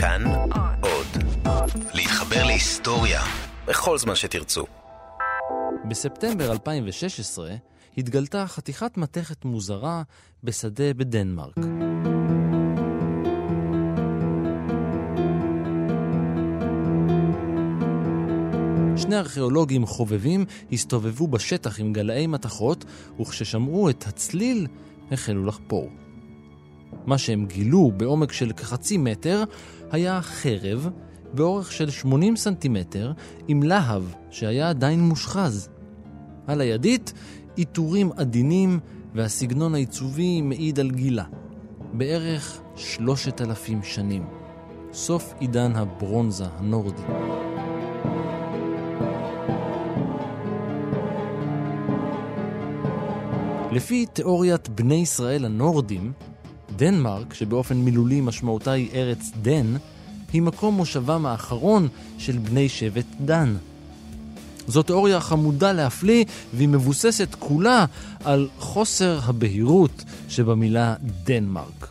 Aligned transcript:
כאן 0.00 0.22
עוד. 0.80 1.06
להתחבר 1.94 2.44
להיסטוריה 2.44 3.22
בכל 3.66 3.98
זמן 3.98 4.14
שתרצו. 4.14 4.64
בספטמבר 5.88 6.52
2016 6.52 7.54
התגלתה 7.98 8.46
חתיכת 8.46 8.96
מתכת 8.96 9.44
מוזרה 9.44 10.02
בשדה 10.44 10.94
בדנמרק. 10.94 11.54
שני 18.96 19.16
ארכיאולוגים 19.16 19.86
חובבים 19.86 20.44
הסתובבו 20.72 21.28
בשטח 21.28 21.80
עם 21.80 21.92
גלאי 21.92 22.26
מתכות, 22.26 22.84
וכששמעו 23.20 23.90
את 23.90 24.06
הצליל, 24.06 24.66
החלו 25.12 25.44
לחפור. 25.46 25.90
מה 27.06 27.18
שהם 27.18 27.46
גילו 27.46 27.92
בעומק 27.96 28.32
של 28.32 28.52
כחצי 28.52 28.96
מטר 28.98 29.44
היה 29.90 30.22
חרב 30.22 30.88
באורך 31.34 31.72
של 31.72 31.90
80 31.90 32.36
סנטימטר 32.36 33.12
עם 33.48 33.62
להב 33.62 34.02
שהיה 34.30 34.70
עדיין 34.70 35.00
מושחז. 35.00 35.68
על 36.46 36.60
הידית 36.60 37.12
עיטורים 37.56 38.10
עדינים 38.16 38.80
והסגנון 39.14 39.74
העיצובי 39.74 40.40
מעיד 40.40 40.80
על 40.80 40.90
גילה. 40.90 41.24
בערך 41.92 42.60
שלושת 42.76 43.40
אלפים 43.40 43.82
שנים. 43.82 44.26
סוף 44.92 45.34
עידן 45.38 45.72
הברונזה 45.76 46.44
הנורדי. 46.56 47.02
לפי 53.72 54.06
תיאוריית 54.06 54.68
בני 54.68 54.94
ישראל 54.94 55.44
הנורדים, 55.44 56.12
דנמרק, 56.78 57.34
שבאופן 57.34 57.76
מילולי 57.76 58.20
משמעותה 58.20 58.72
היא 58.72 58.88
ארץ 58.94 59.30
דן, 59.42 59.76
היא 60.32 60.42
מקום 60.42 60.74
מושבם 60.74 61.26
האחרון 61.26 61.88
של 62.18 62.38
בני 62.38 62.68
שבט 62.68 63.06
דן. 63.20 63.56
זו 64.68 64.82
תיאוריה 64.82 65.20
חמודה 65.20 65.72
להפליא, 65.72 66.24
והיא 66.54 66.68
מבוססת 66.68 67.36
כולה 67.38 67.84
על 68.24 68.48
חוסר 68.58 69.20
הבהירות 69.22 70.04
שבמילה 70.28 70.94
דנמרק. 71.24 71.88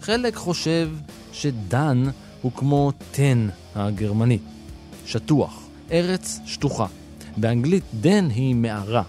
חלק 0.00 0.34
חושב 0.34 0.90
שדן 1.32 2.04
הוא 2.42 2.52
כמו 2.56 2.92
תן 3.10 3.48
הגרמני, 3.74 4.38
שטוח, 5.06 5.62
ארץ 5.90 6.40
שטוחה. 6.46 6.86
באנגלית 7.36 7.84
דן 8.00 8.28
היא 8.30 8.54
מערה, 8.54 9.02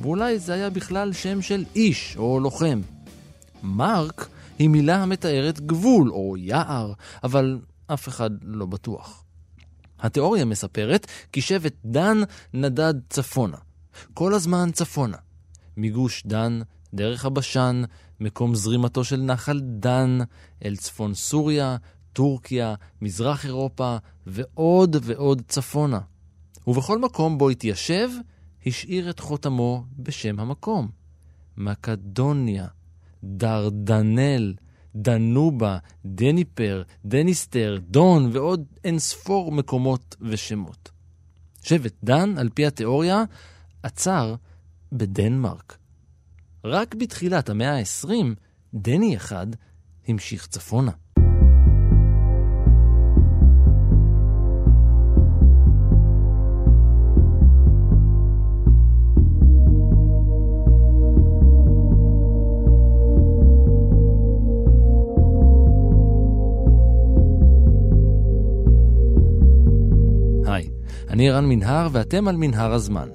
ואולי 0.00 0.38
זה 0.38 0.52
היה 0.52 0.70
בכלל 0.70 1.12
שם 1.12 1.42
של 1.42 1.64
איש 1.74 2.16
או 2.16 2.40
לוחם. 2.40 2.80
מרק 3.66 4.28
היא 4.58 4.68
מילה 4.68 5.02
המתארת 5.02 5.60
גבול 5.60 6.10
או 6.10 6.36
יער, 6.36 6.92
אבל 7.24 7.58
אף 7.86 8.08
אחד 8.08 8.30
לא 8.42 8.66
בטוח. 8.66 9.24
התיאוריה 10.00 10.44
מספרת 10.44 11.06
כי 11.32 11.40
שבט 11.40 11.74
דן 11.84 12.18
נדד 12.54 12.94
צפונה. 13.10 13.56
כל 14.14 14.34
הזמן 14.34 14.70
צפונה. 14.72 15.16
מגוש 15.76 16.22
דן, 16.26 16.60
דרך 16.94 17.24
הבשן, 17.24 17.82
מקום 18.20 18.54
זרימתו 18.54 19.04
של 19.04 19.20
נחל 19.20 19.60
דן, 19.60 20.18
אל 20.64 20.76
צפון 20.76 21.14
סוריה, 21.14 21.76
טורקיה, 22.12 22.74
מזרח 23.02 23.44
אירופה, 23.44 23.96
ועוד 24.26 24.96
ועוד 25.02 25.42
צפונה. 25.48 26.00
ובכל 26.66 26.98
מקום 26.98 27.38
בו 27.38 27.50
התיישב, 27.50 28.08
השאיר 28.66 29.10
את 29.10 29.20
חותמו 29.20 29.84
בשם 29.98 30.40
המקום. 30.40 30.88
מקדוניה, 31.56 32.66
דרדנל, 33.24 34.54
דנובה, 34.96 35.78
דניפר, 36.04 36.82
דניסטר, 37.04 37.78
דון 37.80 38.30
ועוד 38.32 38.64
אין 38.84 38.98
ספור 38.98 39.52
מקומות 39.52 40.16
ושמות. 40.20 40.90
שבט 41.62 41.94
דן, 42.04 42.38
על 42.38 42.48
פי 42.54 42.66
התיאוריה, 42.66 43.24
עצר 43.82 44.34
בדנמרק. 44.92 45.78
רק 46.64 46.94
בתחילת 46.94 47.48
המאה 47.48 47.78
ה-20, 47.78 48.10
דני 48.74 49.16
אחד 49.16 49.46
המשיך 50.08 50.46
צפונה. 50.46 50.92
אני 71.16 71.30
רן 71.30 71.48
מנהר 71.48 71.88
ואתם 71.92 72.28
על 72.28 72.36
מנהר 72.36 72.72
הזמן. 72.72 73.08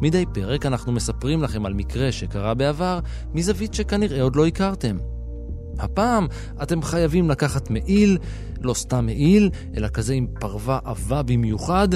מדי 0.00 0.24
פרק 0.34 0.66
אנחנו 0.66 0.92
מספרים 0.92 1.42
לכם 1.42 1.66
על 1.66 1.74
מקרה 1.74 2.12
שקרה 2.12 2.54
בעבר 2.54 3.00
מזווית 3.34 3.74
שכנראה 3.74 4.22
עוד 4.22 4.36
לא 4.36 4.46
הכרתם. 4.46 4.96
הפעם 5.78 6.26
אתם 6.62 6.82
חייבים 6.82 7.30
לקחת 7.30 7.70
מעיל, 7.70 8.18
לא 8.60 8.74
סתם 8.74 9.06
מעיל, 9.06 9.50
אלא 9.76 9.88
כזה 9.88 10.14
עם 10.14 10.26
פרווה 10.40 10.78
עבה 10.84 11.22
במיוחד, 11.22 11.88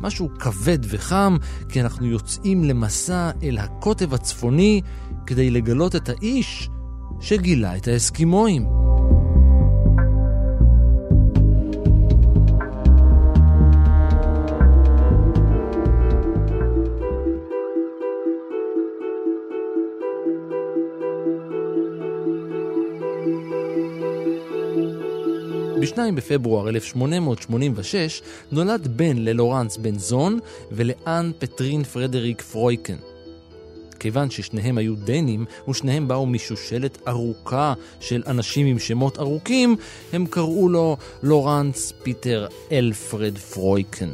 משהו 0.00 0.28
כבד 0.38 0.78
וחם, 0.88 1.36
כי 1.68 1.80
אנחנו 1.80 2.06
יוצאים 2.06 2.64
למסע 2.64 3.30
אל 3.42 3.58
הקוטב 3.58 4.14
הצפוני 4.14 4.80
כדי 5.26 5.50
לגלות 5.50 5.96
את 5.96 6.08
האיש 6.08 6.68
שגילה 7.20 7.76
את 7.76 7.88
האסקימואים. 7.88 8.89
ב-2 25.92 26.14
בפברואר 26.14 26.68
1886 26.68 28.22
נולד 28.52 28.88
בן 28.96 29.18
ללורנס 29.18 29.76
בן 29.76 29.98
זון 29.98 30.38
ולאן 30.72 31.30
פטרין 31.38 31.84
פרדריק 31.84 32.42
פרויקן. 32.42 32.96
כיוון 34.00 34.30
ששניהם 34.30 34.78
היו 34.78 34.94
דנים 34.96 35.44
ושניהם 35.68 36.08
באו 36.08 36.26
משושלת 36.26 36.98
ארוכה 37.08 37.74
של 38.00 38.22
אנשים 38.26 38.66
עם 38.66 38.78
שמות 38.78 39.18
ארוכים, 39.18 39.76
הם 40.12 40.26
קראו 40.26 40.68
לו 40.68 40.96
לורנס 41.22 41.92
פיטר 42.02 42.46
אלפרד 42.72 43.38
פרויקן. 43.38 44.10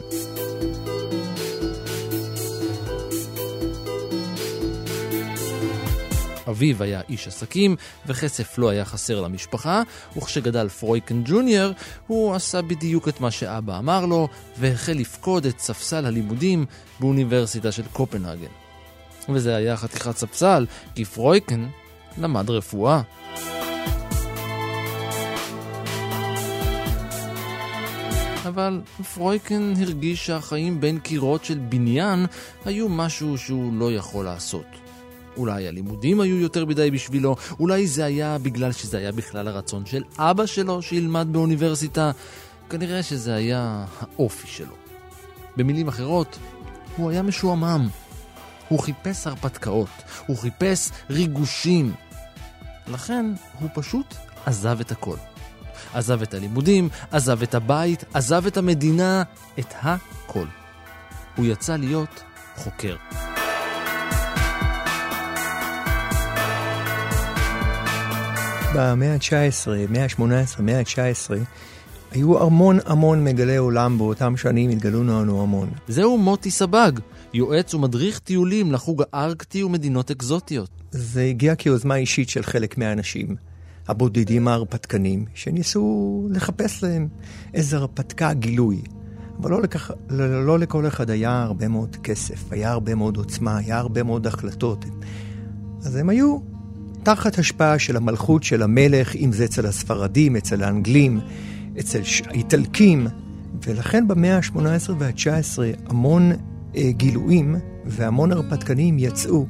אביו 6.49 6.83
היה 6.83 7.01
איש 7.09 7.29
עסקים, 7.29 7.77
וכסף 8.07 8.59
לא 8.59 8.69
היה 8.69 8.85
חסר 8.85 9.21
למשפחה, 9.21 9.83
וכשגדל 10.17 10.69
פרויקן 10.69 11.23
ג'וניור, 11.25 11.73
הוא 12.07 12.35
עשה 12.35 12.63
בדיוק 12.63 13.09
את 13.09 13.21
מה 13.21 13.31
שאבא 13.31 13.79
אמר 13.79 14.07
לו, 14.07 14.29
והחל 14.59 14.93
לפקוד 14.93 15.47
את 15.47 15.59
ספסל 15.59 16.07
הלימודים 16.07 16.67
באוניברסיטה 17.01 17.73
של 17.73 17.83
קופנהגן. 17.93 18.47
וזה 19.29 19.57
היה 19.57 19.77
חתיכת 19.77 20.17
ספסל, 20.17 20.67
כי 20.95 21.05
פרויקן 21.05 21.67
למד 22.19 22.51
רפואה. 22.51 23.03
אבל 28.47 28.81
פרויקן 29.15 29.73
הרגיש 29.81 30.27
שהחיים 30.27 30.81
בין 30.81 30.99
קירות 30.99 31.45
של 31.45 31.59
בניין 31.59 32.27
היו 32.65 32.89
משהו 32.89 33.39
שהוא 33.39 33.79
לא 33.79 33.93
יכול 33.93 34.25
לעשות. 34.25 34.86
אולי 35.37 35.69
הלימודים 35.69 36.21
היו 36.21 36.37
יותר 36.37 36.65
מדי 36.65 36.91
בשבילו, 36.91 37.37
אולי 37.61 37.87
זה 37.87 38.05
היה 38.05 38.39
בגלל 38.39 38.73
שזה 38.73 38.99
היה 38.99 39.13
בכלל 39.13 39.49
הרצון 39.49 39.87
של 39.87 40.03
אבא 40.19 40.47
שלו 40.47 40.83
שילמד 40.83 41.29
באוניברסיטה, 41.31 42.11
כנראה 42.71 43.03
שזה 43.03 43.35
היה 43.35 43.85
האופי 44.01 44.47
שלו. 44.47 44.75
במילים 45.57 45.89
אחרות, 45.89 46.39
הוא 46.97 47.11
היה 47.11 47.23
משועמם. 47.23 47.89
הוא 48.69 48.81
חיפש 48.81 49.27
הרפתקאות, 49.27 49.89
הוא 50.27 50.37
חיפש 50.39 50.91
ריגושים. 51.11 51.95
לכן 52.89 53.27
הוא 53.61 53.69
פשוט 53.75 54.15
עזב 54.47 54.81
את 54.81 54.93
הכל. 54.93 55.17
עזב 55.95 56.23
את 56.23 56.35
הלימודים, 56.35 56.89
עזב 57.11 57.43
את 57.43 57.55
הבית, 57.55 58.05
עזב 58.15 58.47
את 58.47 58.57
המדינה, 58.57 59.23
את 59.59 59.75
הכל. 59.83 60.47
הוא 61.37 61.47
יצא 61.47 61.77
להיות 61.77 62.23
חוקר. 62.57 62.97
במאה 68.75 69.15
ה-19, 69.15 69.91
מאה 69.91 70.05
ה-18, 70.05 70.63
מאה 70.63 70.79
ה-19, 70.79 71.31
היו 72.11 72.43
המון 72.43 72.79
המון 72.87 73.25
מגלי 73.25 73.57
עולם 73.57 73.99
באותם 73.99 74.37
שנים, 74.37 74.71
התגלו 74.71 75.03
לנו 75.03 75.43
המון. 75.43 75.71
זהו 75.89 76.19
מוטי 76.19 76.51
סבג, 76.51 76.93
יועץ 77.35 77.75
ומדריך 77.75 78.19
טיולים 78.19 78.73
לחוג 78.73 79.03
הארקטי 79.13 79.63
ומדינות 79.63 80.11
אקזוטיות. 80.11 80.71
זה 80.91 81.23
הגיע 81.23 81.55
כיוזמה 81.55 81.97
אישית 81.97 82.29
של 82.29 82.43
חלק 82.43 82.79
מהאנשים. 82.79 83.37
הבודדים 83.89 84.49
ההרפתקנים, 84.49 85.25
שניסו 85.35 86.29
לחפש 86.31 86.83
להם 86.83 87.09
איזו 87.55 87.77
הרפתקה 87.77 88.33
גילוי. 88.33 88.83
אבל 89.41 89.51
לא, 89.51 89.63
לכך, 89.63 89.91
לא, 90.09 90.47
לא 90.47 90.59
לכל 90.59 90.87
אחד 90.87 91.11
היה 91.11 91.43
הרבה 91.43 91.69
מאוד 91.69 91.97
כסף, 91.97 92.53
היה 92.53 92.71
הרבה 92.71 92.95
מאוד 92.95 93.17
עוצמה, 93.17 93.57
היה 93.57 93.79
הרבה 93.79 94.03
מאוד 94.03 94.27
החלטות. 94.27 94.85
אז 95.83 95.97
הם 95.97 96.09
היו 96.09 96.56
תחת 97.07 97.39
השפעה 97.39 97.79
של 97.79 97.97
המלכות 97.97 98.43
של 98.43 98.63
המלך, 98.63 99.17
אם 99.17 99.33
זה 99.33 99.45
אצל 99.45 99.67
הספרדים, 99.67 100.37
אצל 100.37 100.63
האנגלים, 100.63 101.21
אצל 101.81 102.01
האיטלקים, 102.27 103.07
ולכן 103.67 104.09
במאה 104.09 104.37
ה-18 104.37 104.91
וה-19 104.99 105.59
המון 105.89 106.33
אה, 106.77 106.91
גילויים 106.91 107.57
והמון 107.85 108.33
הרפתקנים 108.33 108.99
יצאו. 108.99 109.47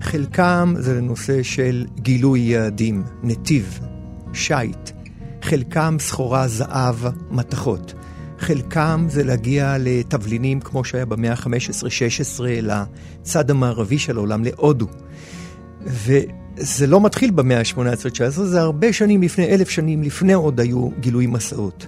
חלקם 0.00 0.74
זה 0.78 0.94
לנושא 0.94 1.42
של 1.42 1.86
גילוי 1.96 2.40
יעדים, 2.40 3.02
נתיב, 3.22 3.80
שיט, 4.32 4.90
חלקם 5.42 5.96
סחורה 6.00 6.48
זהב, 6.48 6.96
מתכות. 7.30 7.94
חלקם 8.38 9.06
זה 9.08 9.24
להגיע 9.24 9.76
לתבלינים 9.78 10.60
כמו 10.60 10.84
שהיה 10.84 11.06
במאה 11.06 11.32
ה-15-16 11.32 12.42
לצד 12.62 13.50
המערבי 13.50 13.98
של 13.98 14.16
העולם, 14.16 14.44
להודו. 14.44 14.86
וזה 16.56 16.86
לא 16.86 17.00
מתחיל 17.00 17.30
במאה 17.30 17.58
ה-18-19, 17.58 18.30
זה 18.30 18.60
הרבה 18.60 18.92
שנים 18.92 19.22
לפני, 19.22 19.46
אלף 19.46 19.68
שנים 19.70 20.02
לפני 20.02 20.32
עוד 20.32 20.60
היו 20.60 20.88
גילוי 21.00 21.26
מסעות. 21.26 21.86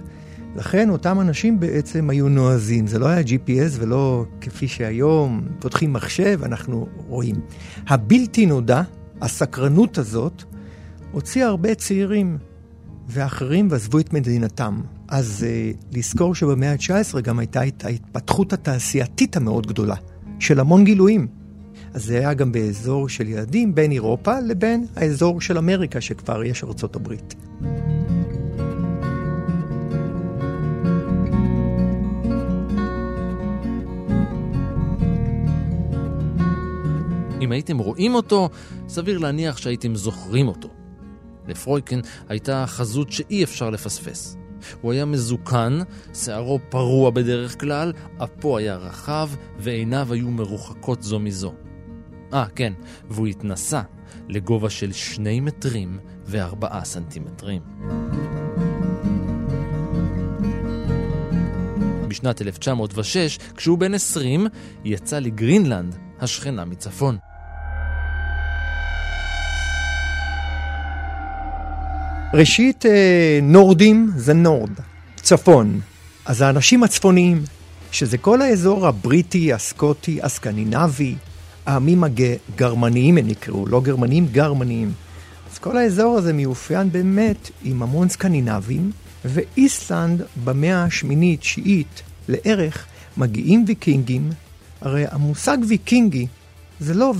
לכן 0.55 0.89
אותם 0.89 1.21
אנשים 1.21 1.59
בעצם 1.59 2.09
היו 2.09 2.29
נועזים, 2.29 2.87
זה 2.87 2.99
לא 2.99 3.07
היה 3.07 3.21
GPS 3.21 3.79
ולא 3.79 4.25
כפי 4.41 4.67
שהיום 4.67 5.41
פותחים 5.59 5.93
מחשב, 5.93 6.39
אנחנו 6.43 6.87
רואים. 7.07 7.35
הבלתי 7.87 8.45
נודע, 8.45 8.81
הסקרנות 9.21 9.97
הזאת, 9.97 10.43
הוציאה 11.11 11.47
הרבה 11.47 11.75
צעירים 11.75 12.37
ואחרים 13.07 13.67
ועזבו 13.71 13.99
את 13.99 14.13
מדינתם. 14.13 14.81
אז 15.07 15.45
uh, 15.45 15.97
לזכור 15.97 16.35
שבמאה 16.35 16.71
ה-19 16.71 17.21
גם 17.21 17.39
הייתה 17.39 17.67
את 17.67 17.85
ההתפתחות 17.85 18.53
התעשייתית 18.53 19.37
המאוד 19.37 19.67
גדולה, 19.67 19.95
של 20.39 20.59
המון 20.59 20.83
גילויים. 20.83 21.27
אז 21.95 22.05
זה 22.05 22.17
היה 22.17 22.33
גם 22.33 22.51
באזור 22.51 23.09
של 23.09 23.27
ילדים 23.27 23.75
בין 23.75 23.91
אירופה 23.91 24.39
לבין 24.39 24.85
האזור 24.95 25.41
של 25.41 25.57
אמריקה, 25.57 26.01
שכבר 26.01 26.43
יש 26.43 26.63
ארצות 26.63 26.95
הברית. 26.95 27.35
אם 37.41 37.51
הייתם 37.51 37.77
רואים 37.77 38.15
אותו, 38.15 38.49
סביר 38.87 39.17
להניח 39.17 39.57
שהייתם 39.57 39.95
זוכרים 39.95 40.47
אותו. 40.47 40.69
לפרויקן 41.47 41.99
הייתה 42.29 42.65
חזות 42.67 43.11
שאי 43.11 43.43
אפשר 43.43 43.69
לפספס. 43.69 44.37
הוא 44.81 44.91
היה 44.91 45.05
מזוקן, 45.05 45.79
שערו 46.13 46.59
פרוע 46.69 47.09
בדרך 47.09 47.59
כלל, 47.59 47.93
אפו 48.17 48.57
היה 48.57 48.75
רחב, 48.75 49.29
ועיניו 49.59 50.13
היו 50.13 50.31
מרוחקות 50.31 51.03
זו 51.03 51.19
מזו. 51.19 51.53
אה, 52.35 52.45
כן, 52.55 52.73
והוא 53.09 53.27
התנסה 53.27 53.81
לגובה 54.29 54.69
של 54.69 54.91
שני 54.91 55.39
מטרים 55.39 55.97
וארבעה 56.25 56.85
סנטימטרים. 56.85 57.61
בשנת 62.07 62.41
1906, 62.41 63.39
כשהוא 63.55 63.77
בן 63.77 63.93
20, 63.93 64.47
יצא 64.85 65.19
לגרינלנד, 65.19 65.95
השכנה 66.19 66.65
מצפון. 66.65 67.17
ראשית, 72.33 72.85
אה, 72.85 73.39
נורדים 73.41 74.11
זה 74.15 74.33
נורד, 74.33 74.79
צפון. 75.15 75.79
אז 76.25 76.41
האנשים 76.41 76.83
הצפוניים, 76.83 77.43
שזה 77.91 78.17
כל 78.17 78.41
האזור 78.41 78.87
הבריטי, 78.87 79.53
הסקוטי, 79.53 80.19
הסקנינבי, 80.21 81.15
העמים 81.65 82.03
הגרמניים 82.03 83.17
הם 83.17 83.27
נקראו, 83.27 83.67
לא 83.67 83.81
גרמנים, 83.81 84.27
גרמניים. 84.31 84.91
אז 85.51 85.57
כל 85.57 85.77
האזור 85.77 86.17
הזה 86.17 86.33
מיופיין 86.33 86.91
באמת 86.91 87.49
עם 87.63 87.83
המון 87.83 88.09
סקנינבים, 88.09 88.91
ואיסלנד 89.25 90.21
במאה 90.43 90.83
השמינית-תשיעית 90.83 92.01
לערך 92.27 92.85
מגיעים 93.17 93.65
ויקינגים, 93.67 94.29
הרי 94.81 95.05
המושג 95.11 95.57
ויקינגי 95.67 96.27
זה 96.79 96.93
לא, 96.93 97.13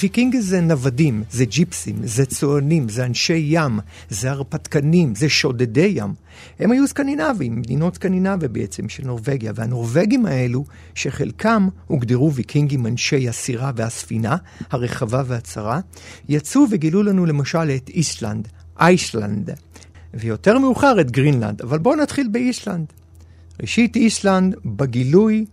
ויקינגי 0.00 0.42
זה 0.42 0.60
נוודים, 0.60 1.22
זה 1.30 1.44
ג'יפסים, 1.44 1.96
זה 2.04 2.26
צוענים, 2.26 2.88
זה 2.88 3.06
אנשי 3.06 3.46
ים, 3.46 3.78
זה 4.08 4.30
הרפתקנים, 4.30 5.14
זה 5.14 5.28
שודדי 5.28 5.92
ים. 5.94 6.14
הם 6.58 6.72
היו 6.72 6.86
סקנינבים, 6.86 7.56
מדינות 7.56 7.94
סקנינביה 7.94 8.48
בעצם, 8.48 8.88
של 8.88 9.06
נורבגיה. 9.06 9.52
והנורבגים 9.54 10.26
האלו, 10.26 10.64
שחלקם 10.94 11.68
הוגדרו 11.86 12.32
ויקינגים 12.32 12.86
אנשי 12.86 13.28
הסירה 13.28 13.72
והספינה, 13.76 14.36
הרחבה 14.70 15.22
והצרה, 15.26 15.80
יצאו 16.28 16.66
וגילו 16.70 17.02
לנו 17.02 17.26
למשל 17.26 17.70
את 17.76 17.88
איסלנד, 17.88 18.48
אייסלנד, 18.80 19.50
ויותר 20.14 20.58
מאוחר 20.58 21.00
את 21.00 21.10
גרינלנד. 21.10 21.62
אבל 21.62 21.78
בואו 21.78 21.96
נתחיל 21.96 22.28
באיסלנד. 22.28 22.86
ראשית, 23.60 23.96
איסלנד, 23.96 24.54
בגילוי, 24.64 25.44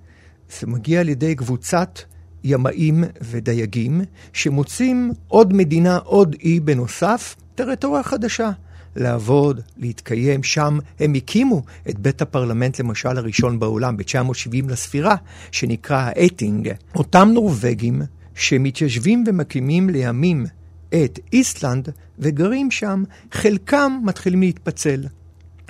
זה 0.60 0.68
מגיע 0.68 1.00
על 1.00 1.10
ידי 1.10 1.36
קבוצת 1.36 2.00
ימאים 2.44 3.04
ודייגים, 3.22 4.02
שמוצאים 4.34 5.12
עוד 5.28 5.54
מדינה, 5.54 5.98
עוד 5.98 6.36
אי 6.44 6.60
בנוסף, 6.60 7.36
טריטוריה 7.56 8.04
חדשה. 8.04 8.52
לעבוד, 8.96 9.62
להתקיים, 9.78 10.44
שם 10.44 10.80
הם 11.00 11.14
הקימו 11.14 11.64
את 11.90 12.00
בית 12.00 12.22
הפרלמנט 12.22 12.80
למשל 12.80 13.18
הראשון 13.18 13.60
בעולם 13.60 13.98
ב-970 13.98 14.70
לספירה, 14.70 15.16
שנקרא 15.52 15.98
האלטינג. 15.98 16.72
אותם 16.96 17.30
נורבגים 17.34 18.02
שמתיישבים 18.36 19.24
ומקימים 19.28 19.90
לימים 19.90 20.46
את 20.90 21.20
איסלנד 21.34 21.90
וגרים 22.20 22.72
שם, 22.72 23.04
חלקם 23.32 24.00
מתחילים 24.04 24.42
להתפצל. 24.42 25.04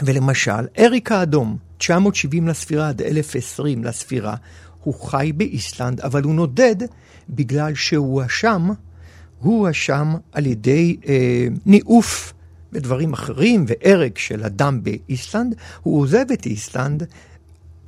ולמשל, 0.02 0.68
אריק 0.80 1.12
האדום, 1.12 1.58
970 1.78 2.48
לספירה 2.48 2.90
עד 2.90 3.02
1020 3.02 3.84
לספירה, 3.84 4.36
הוא 4.88 4.94
חי 4.94 5.32
באיסלנד, 5.36 6.02
אבל 6.02 6.24
הוא 6.24 6.34
נודד 6.34 6.76
בגלל 7.30 7.76
שהוא 7.76 8.22
הואשם, 8.22 8.70
הוא 9.40 9.60
הואשם 9.60 10.14
על 10.32 10.46
ידי 10.46 10.98
אה, 11.08 11.48
ניאוף 11.66 12.34
ודברים 12.74 13.14
אחרים 13.14 13.66
והרג 13.68 14.18
של 14.18 14.44
אדם 14.44 14.84
באיסלנד. 14.84 15.56
הוא 15.84 16.02
עוזב 16.02 16.26
את 16.34 16.46
איסלנד 16.46 17.04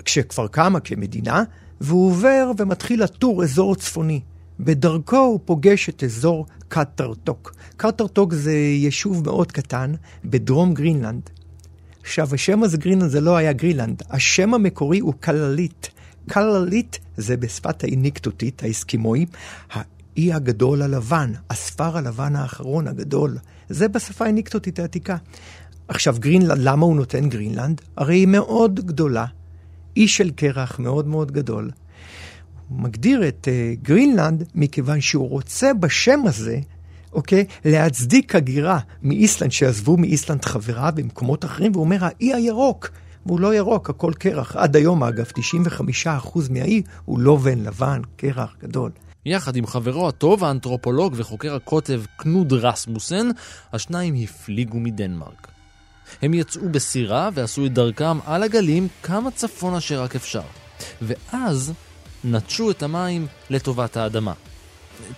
כשכבר 0.06 0.48
קמה 0.48 0.80
כמדינה, 0.80 1.44
והוא 1.82 2.08
עובר 2.08 2.52
ומתחיל 2.58 3.04
לטור 3.04 3.44
אזור 3.44 3.76
צפוני. 3.76 4.22
בדרכו 4.60 5.18
הוא 5.18 5.40
פוגש 5.46 5.90
את 5.90 6.04
אזור 6.04 6.46
קקורטוק. 6.68 7.56
קקורטוק 7.78 8.34
זה 8.34 8.54
יישוב 8.54 9.24
מאוד 9.26 9.52
קטן 9.52 9.94
בדרום 10.26 10.74
גרינלנד. 10.74 11.30
עכשיו, 12.02 12.30
השם 12.34 12.64
הזה 12.64 12.78
גרינלנד 12.78 13.10
זה 13.10 13.22
לא 13.22 13.38
היה 13.38 13.54
גרינלנד, 13.54 14.04
השם 14.10 14.54
המקורי 14.54 15.00
הוא 15.00 15.14
כללית. 15.24 15.90
קללית 16.30 17.00
זה 17.18 17.38
בשפת 17.38 17.84
האיניקטותית, 17.84 18.64
האסקימואים, 18.64 19.28
האי 19.72 20.34
הגדול 20.34 20.82
הלבן, 20.82 21.32
הספר 21.50 21.98
הלבן 21.98 22.36
האחרון 22.36 22.88
הגדול. 22.88 23.38
זה 23.70 23.88
בשפה 23.88 24.26
האיניקטותית 24.26 24.80
העתיקה. 24.80 25.18
עכשיו, 25.88 26.16
גרינלנד, 26.20 26.58
למה 26.58 26.86
הוא 26.86 26.96
נותן 26.96 27.30
גרינלנד? 27.30 27.82
הרי 27.98 28.16
היא 28.16 28.28
מאוד 28.28 28.80
גדולה, 28.86 29.26
אי 29.98 30.08
של 30.08 30.32
קרח 30.32 30.80
מאוד 30.80 31.08
מאוד 31.08 31.32
גדול. 31.32 31.72
הוא 32.70 32.80
מגדיר 32.80 33.28
את 33.28 33.48
uh, 33.48 33.84
גרינלנד 33.84 34.44
מכיוון 34.56 35.02
שהוא 35.02 35.30
רוצה 35.30 35.74
בשם 35.74 36.20
הזה, 36.26 36.60
אוקיי, 37.14 37.46
להצדיק 37.66 38.36
הגירה 38.36 38.80
מאיסלנד, 39.04 39.52
שעזבו 39.52 39.98
מאיסלנד 39.98 40.46
חברה 40.46 40.92
במקומות 40.92 41.46
אחרים, 41.46 41.72
והוא 41.72 41.84
אומר, 41.84 41.98
האי 42.02 42.34
הירוק. 42.34 42.90
והוא 43.30 43.40
לא 43.40 43.56
ירוק, 43.56 43.90
הכל 43.90 44.14
קרח. 44.20 44.56
עד 44.56 44.76
היום, 44.76 45.04
אגב, 45.04 45.32
95% 46.06 46.40
מהאי 46.50 46.82
הוא 47.06 47.20
לבן 47.20 47.60
לבן, 47.60 48.02
קרח 48.18 48.56
גדול. 48.62 48.92
יחד 49.26 49.56
עם 49.56 49.68
חברו 49.68 50.08
הטוב, 50.08 50.44
האנתרופולוג 50.44 51.14
וחוקר 51.18 51.56
הקוטב 51.56 52.02
קנוד 52.18 52.54
רסמוסן, 52.54 53.30
השניים 53.74 54.16
הפליגו 54.24 54.80
מדנמרק. 54.80 55.48
הם 56.22 56.34
יצאו 56.34 56.70
בסירה 56.72 57.30
ועשו 57.34 57.66
את 57.66 57.74
דרכם 57.74 58.18
על 58.26 58.44
הגלים 58.44 58.88
כמה 59.04 59.32
צפונה 59.32 59.82
שרק 59.82 60.16
אפשר. 60.16 60.42
ואז 61.02 61.74
נטשו 62.24 62.72
את 62.72 62.84
המים 62.84 63.28
לטובת 63.50 63.98
האדמה. 63.98 64.34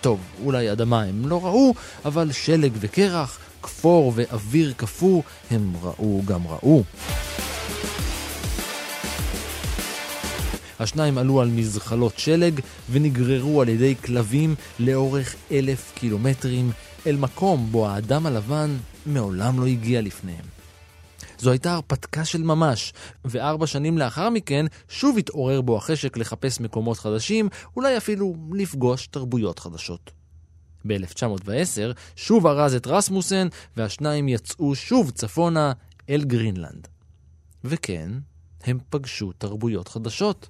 טוב, 0.00 0.20
אולי 0.44 0.72
אדמה 0.72 1.02
הם 1.02 1.28
לא 1.28 1.44
ראו, 1.44 1.74
אבל 2.04 2.32
שלג 2.32 2.72
וקרח, 2.80 3.38
כפור 3.62 4.12
ואוויר 4.14 4.72
קפוא, 4.76 5.22
הם 5.50 5.72
ראו 5.82 6.22
גם 6.26 6.46
ראו. 6.46 6.82
השניים 10.82 11.18
עלו 11.18 11.40
על 11.40 11.48
מזחלות 11.48 12.18
שלג 12.18 12.60
ונגררו 12.90 13.62
על 13.62 13.68
ידי 13.68 13.94
כלבים 13.96 14.54
לאורך 14.78 15.36
אלף 15.52 15.92
קילומטרים 15.94 16.70
אל 17.06 17.16
מקום 17.16 17.68
בו 17.70 17.88
האדם 17.88 18.26
הלבן 18.26 18.76
מעולם 19.06 19.60
לא 19.60 19.66
הגיע 19.66 20.00
לפניהם. 20.00 20.44
זו 21.38 21.50
הייתה 21.50 21.72
הרפתקה 21.72 22.24
של 22.24 22.42
ממש, 22.42 22.92
וארבע 23.24 23.66
שנים 23.66 23.98
לאחר 23.98 24.30
מכן 24.30 24.66
שוב 24.88 25.18
התעורר 25.18 25.60
בו 25.60 25.76
החשק 25.76 26.16
לחפש 26.16 26.60
מקומות 26.60 26.98
חדשים, 26.98 27.48
אולי 27.76 27.96
אפילו 27.96 28.34
לפגוש 28.52 29.06
תרבויות 29.06 29.58
חדשות. 29.58 30.10
ב-1910 30.86 31.96
שוב 32.16 32.46
ארז 32.46 32.74
את 32.74 32.86
רסמוסן, 32.86 33.48
והשניים 33.76 34.28
יצאו 34.28 34.74
שוב 34.74 35.10
צפונה 35.10 35.72
אל 36.10 36.24
גרינלנד. 36.24 36.88
וכן, 37.64 38.10
הם 38.64 38.78
פגשו 38.90 39.32
תרבויות 39.32 39.88
חדשות. 39.88 40.48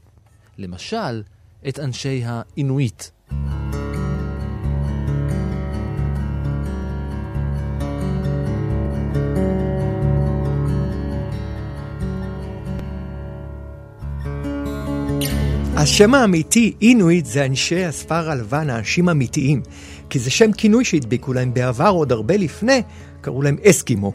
למשל, 0.58 1.22
את 1.68 1.78
אנשי 1.78 2.22
האינואיט. 2.24 3.02
השם 15.76 16.14
האמיתי, 16.14 16.72
אינואיט, 16.82 17.26
זה 17.26 17.44
אנשי 17.44 17.84
הספר 17.84 18.30
הלבן, 18.30 18.70
האנשים 18.70 19.08
אמיתיים. 19.08 19.62
כי 20.10 20.18
זה 20.18 20.30
שם 20.30 20.52
כינוי 20.52 20.84
שהדביקו 20.84 21.32
להם 21.32 21.54
בעבר, 21.54 21.88
עוד 21.88 22.12
הרבה 22.12 22.36
לפני, 22.36 22.82
קראו 23.20 23.42
להם 23.42 23.56
אסקימו. 23.64 24.12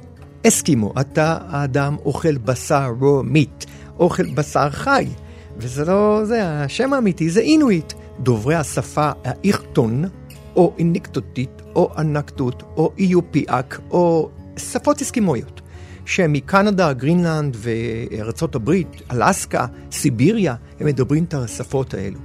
אסקימו, 0.47 0.93
אתה 1.01 1.37
האדם 1.47 1.95
אוכל 2.05 2.37
בשר 2.37 2.91
רו 2.99 3.23
מיט, 3.23 3.65
אוכל 3.99 4.29
בשר 4.29 4.69
חי. 4.69 5.07
וזה 5.57 5.85
לא 5.85 6.21
זה, 6.25 6.63
השם 6.63 6.93
האמיתי 6.93 7.29
זה 7.29 7.39
אינואיט. 7.39 7.93
דוברי 8.19 8.55
השפה 8.55 9.11
האיכטון, 9.23 10.05
או 10.55 10.73
איניקטוטית, 10.77 11.61
או 11.75 11.91
אנקטות, 11.97 12.63
או 12.77 12.91
איופיאק, 12.97 13.79
או 13.91 14.29
שפות 14.57 15.01
אסקימואיות. 15.01 15.61
שמקנדה, 16.05 16.93
גרינלנד 16.93 17.57
וארצות 17.59 18.55
הברית, 18.55 19.01
אלסקה, 19.11 19.65
סיביריה, 19.91 20.55
הם 20.79 20.87
מדברים 20.87 21.23
את 21.23 21.33
השפות 21.33 21.93
האלו. 21.93 22.19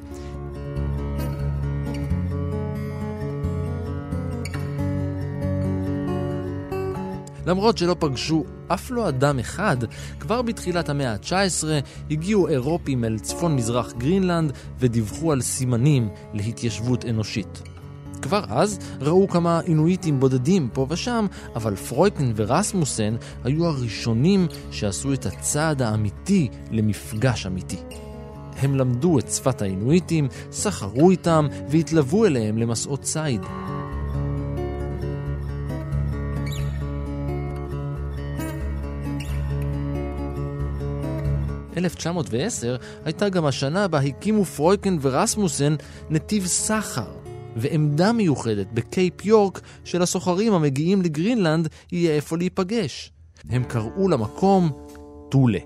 למרות 7.53 7.79
שלא 7.79 7.97
פגשו 7.99 8.45
אף 8.69 8.91
לא 8.91 9.09
אדם 9.09 9.39
אחד, 9.39 9.77
כבר 10.21 10.43
בתחילת 10.43 10.89
המאה 10.89 11.13
ה-19 11.13 11.65
הגיעו 12.11 12.49
אירופים 12.49 13.05
אל 13.05 13.19
צפון 13.19 13.57
מזרח 13.57 13.93
גרינלנד 13.93 14.53
ודיווחו 14.79 15.33
על 15.33 15.41
סימנים 15.41 16.09
להתיישבות 16.35 17.05
אנושית. 17.05 17.63
כבר 18.23 18.45
אז 18.49 18.79
ראו 19.01 19.29
כמה 19.29 19.61
אינואיטים 19.61 20.21
בודדים 20.21 20.69
פה 20.73 20.87
ושם, 20.89 21.27
אבל 21.57 21.77
פרויקן 21.77 22.33
ורסמוסן 22.37 23.17
היו 23.45 23.67
הראשונים 23.67 24.47
שעשו 24.71 25.13
את 25.13 25.27
הצעד 25.27 25.83
האמיתי 25.83 26.49
למפגש 26.71 27.47
אמיתי. 27.47 27.79
הם 28.57 28.75
למדו 28.75 29.19
את 29.19 29.29
שפת 29.29 29.63
האינואיטים, 29.63 30.29
סחרו 30.51 31.11
איתם 31.11 31.47
והתלוו 31.69 32.25
אליהם 32.25 32.59
למסעות 32.59 33.03
ציד. 33.03 33.41
1910 41.77 42.77
הייתה 43.05 43.29
גם 43.29 43.45
השנה 43.45 43.89
בה 43.89 44.01
הקימו 44.01 44.45
פרויקן 44.45 44.97
ורסמוסן 45.01 45.75
נתיב 46.11 46.47
סחר 46.47 47.11
ועמדה 47.57 48.13
מיוחדת 48.13 48.67
בקייפ 48.73 49.25
יורק 49.25 49.61
שלסוחרים 49.85 50.53
המגיעים 50.53 51.03
לגרינלנד 51.03 51.69
יהיה 51.93 52.15
איפה 52.15 52.37
להיפגש. 52.37 53.13
הם 53.51 53.65
קראו 53.65 54.09
למקום 54.09 54.71
טולה. 55.31 55.59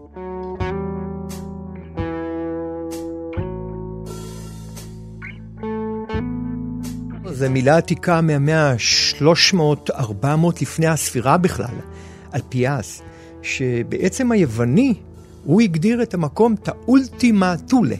זו 7.36 7.50
מילה 7.50 7.76
עתיקה 7.76 8.20
מהמאה 8.20 8.70
ה-300-400 8.70 10.26
לפני 10.60 10.86
הספירה 10.86 11.36
בכלל, 11.36 11.74
על 12.32 12.40
פיאס, 12.48 13.02
שבעצם 13.42 14.32
היווני 14.32 14.94
הוא 15.46 15.60
הגדיר 15.60 16.02
את 16.02 16.14
המקום 16.14 16.54
את 16.54 16.68
האולטימה 16.68 17.54
טולה. 17.68 17.96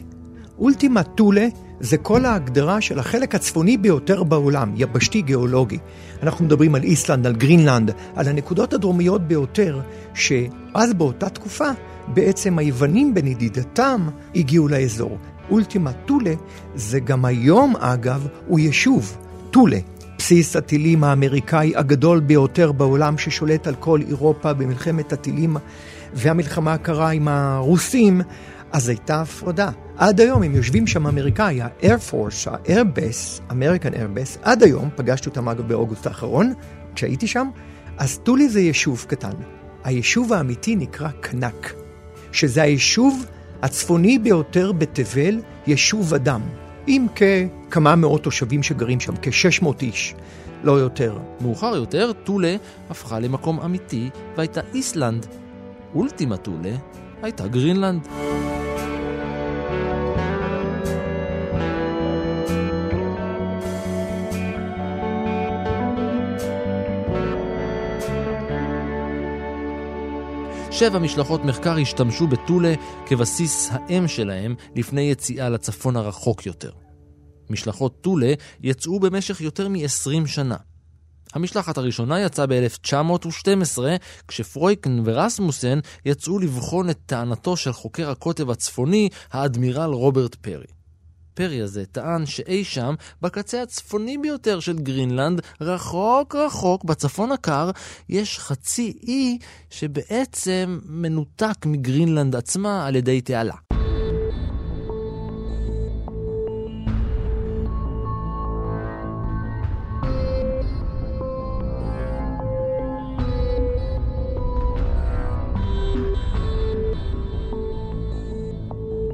אולטימה 0.59 1.03
טולה 1.03 1.47
זה 1.79 1.97
כל 1.97 2.25
ההגדרה 2.25 2.81
של 2.81 2.99
החלק 2.99 3.35
הצפוני 3.35 3.77
ביותר 3.77 4.23
בעולם, 4.23 4.73
יבשתי 4.75 5.21
גיאולוגי. 5.21 5.77
אנחנו 6.23 6.45
מדברים 6.45 6.75
על 6.75 6.83
איסלנד, 6.83 7.27
על 7.27 7.35
גרינלנד, 7.35 7.91
על 8.15 8.27
הנקודות 8.27 8.73
הדרומיות 8.73 9.21
ביותר, 9.21 9.79
שאז 10.13 10.93
באותה 10.93 11.29
תקופה 11.29 11.69
בעצם 12.07 12.57
היוונים 12.57 13.13
בנדידתם 13.13 14.07
הגיעו 14.35 14.67
לאזור. 14.67 15.17
אולטימה 15.49 15.91
טולה 15.93 16.33
זה 16.75 16.99
גם 16.99 17.25
היום 17.25 17.75
אגב, 17.79 18.27
הוא 18.47 18.59
יישוב, 18.59 19.17
טולה. 19.51 19.79
בסיס 20.17 20.55
הטילים 20.55 21.03
האמריקאי 21.03 21.75
הגדול 21.75 22.19
ביותר 22.19 22.71
בעולם 22.71 23.17
ששולט 23.17 23.67
על 23.67 23.75
כל 23.75 24.01
אירופה 24.07 24.53
במלחמת 24.53 25.13
הטילים 25.13 25.57
והמלחמה 26.13 26.73
הקרה 26.73 27.09
עם 27.09 27.27
הרוסים, 27.27 28.21
אז 28.71 28.89
הייתה 28.89 29.21
הפרדה. 29.21 29.69
עד 29.97 30.21
היום 30.21 30.43
הם 30.43 30.55
יושבים 30.55 30.87
שם 30.87 31.07
אמריקאי, 31.07 31.61
ה-Air 31.61 32.11
Force, 32.11 32.51
ה-Airbus, 32.51 33.51
American 33.51 33.93
Airbus, 33.93 34.39
עד 34.41 34.63
היום, 34.63 34.89
פגשתי 34.95 35.29
אותם 35.29 35.49
אגב 35.49 35.67
באוגוסט 35.67 36.07
האחרון, 36.07 36.53
כשהייתי 36.95 37.27
שם, 37.27 37.47
אז 37.97 38.19
טולי 38.23 38.49
זה 38.49 38.59
יישוב 38.61 39.05
קטן. 39.07 39.33
היישוב 39.83 40.33
האמיתי 40.33 40.75
נקרא 40.75 41.09
קנק, 41.21 41.73
שזה 42.31 42.61
היישוב 42.61 43.25
הצפוני 43.61 44.19
ביותר 44.19 44.71
בתבל, 44.71 45.39
יישוב 45.67 46.13
אדם, 46.13 46.41
עם 46.87 47.07
כמה 47.71 47.95
מאות 47.95 48.23
תושבים 48.23 48.63
שגרים 48.63 48.99
שם, 48.99 49.13
כ-600 49.21 49.67
איש. 49.81 50.15
לא 50.63 50.71
יותר. 50.71 51.17
מאוחר 51.41 51.75
יותר, 51.75 52.11
טולה 52.23 52.55
הפכה 52.89 53.19
למקום 53.19 53.59
אמיתי 53.59 54.09
והייתה 54.37 54.61
איסלנד 54.73 55.25
אולטימה 55.95 56.37
טולה 56.37 56.75
הייתה 57.21 57.47
גרינלנד. 57.47 58.07
שבע 70.71 70.99
משלחות 70.99 71.45
מחקר 71.45 71.77
השתמשו 71.77 72.27
בטולה 72.27 72.73
כבסיס 73.05 73.69
האם 73.71 74.07
שלהם 74.07 74.55
לפני 74.75 75.01
יציאה 75.01 75.49
לצפון 75.49 75.95
הרחוק 75.95 76.45
יותר. 76.45 76.71
משלחות 77.49 78.01
טולה 78.01 78.33
יצאו 78.63 78.99
במשך 78.99 79.41
יותר 79.41 79.69
מ-20 79.69 80.27
שנה. 80.27 80.57
המשלחת 81.33 81.77
הראשונה 81.77 82.21
יצאה 82.21 82.45
ב-1912, 82.47 83.79
כשפרויקן 84.27 85.01
ורסמוסן 85.05 85.79
יצאו 86.05 86.39
לבחון 86.39 86.89
את 86.89 86.97
טענתו 87.05 87.57
של 87.57 87.73
חוקר 87.73 88.09
הקוטב 88.09 88.49
הצפוני, 88.49 89.09
האדמירל 89.31 89.93
רוברט 89.93 90.35
פרי. 90.35 90.77
פרי 91.33 91.61
הזה 91.61 91.85
טען 91.85 92.25
שאי 92.25 92.63
שם, 92.63 92.95
בקצה 93.21 93.61
הצפוני 93.61 94.17
ביותר 94.17 94.59
של 94.59 94.79
גרינלנד, 94.79 95.41
רחוק 95.61 96.35
רחוק 96.35 96.83
בצפון 96.83 97.31
הקר, 97.31 97.71
יש 98.09 98.39
חצי 98.39 98.93
אי 99.03 99.37
שבעצם 99.69 100.79
מנותק 100.85 101.65
מגרינלנד 101.65 102.35
עצמה 102.35 102.87
על 102.87 102.95
ידי 102.95 103.21
תעלה. 103.21 103.66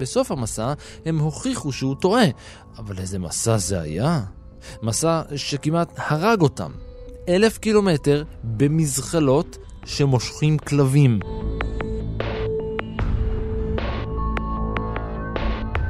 בסוף 0.04 0.32
המסע 0.32 0.74
הם 1.06 1.20
הוכיחו 1.20 1.72
שהוא 1.72 1.96
טועה. 1.96 2.26
אבל 2.78 3.00
איזה 3.00 3.20
מסע 3.20 3.58
זה 3.58 3.82
היה? 3.82 4.22
מסע 4.82 5.22
שכמעט 5.36 5.94
הרג 5.98 6.42
אותם. 6.42 6.72
אלף 7.30 7.58
קילומטר 7.58 8.24
במזחלות 8.44 9.58
שמושכים 9.86 10.58
כלבים. 10.58 11.20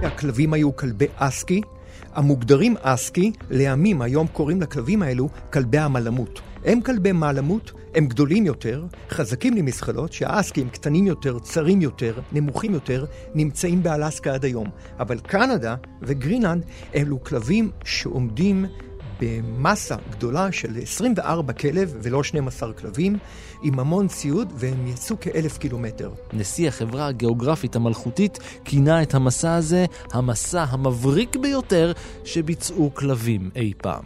הכלבים 0.04 0.54
היו 0.54 0.76
כלבי 0.76 1.08
אסקי, 1.16 1.62
המוגדרים 2.14 2.76
אסקי, 2.82 3.32
לימים 3.50 4.02
היום 4.02 4.28
קוראים 4.28 4.62
לכלבים 4.62 5.02
האלו 5.02 5.30
כלבי 5.54 5.78
המלמות. 5.78 6.42
הם 6.66 6.82
כלבי 6.82 7.12
מעלמות, 7.12 7.72
הם 7.96 8.08
גדולים 8.08 8.46
יותר, 8.46 8.86
חזקים 9.10 9.54
למזחלות, 9.54 10.14
שהאסקים 10.14 10.70
קטנים 10.70 11.08
יותר, 11.08 11.40
צרים 11.40 11.82
יותר, 11.82 12.20
נמוכים 12.32 12.74
יותר, 12.74 13.06
נמצאים 13.36 13.84
באלסקה 13.84 14.34
עד 14.34 14.46
היום. 14.46 14.68
אבל 15.00 15.20
קנדה 15.20 15.76
וגרינלנד 16.02 16.66
אלו 16.96 17.24
כלבים 17.24 17.72
שעומדים 17.84 18.66
במסה 19.20 19.96
גדולה 20.12 20.52
של 20.52 20.78
24 20.82 21.54
כלב 21.54 21.98
ולא 22.02 22.24
12 22.24 22.74
כלבים, 22.74 23.18
עם 23.64 23.80
המון 23.80 24.08
ציוד, 24.08 24.54
והם 24.56 24.88
יצאו 24.88 25.16
כאלף 25.22 25.58
קילומטר. 25.58 26.12
נשיא 26.34 26.68
החברה 26.68 27.08
הגיאוגרפית 27.08 27.76
המלכותית 27.76 28.40
כינה 28.66 29.02
את 29.02 29.14
המסע 29.14 29.56
הזה 29.56 29.86
המסע 30.12 30.66
המבריק 30.70 31.36
ביותר 31.36 31.92
שביצעו 32.24 32.94
כלבים 32.94 33.50
אי 33.56 33.74
פעם. 33.78 34.04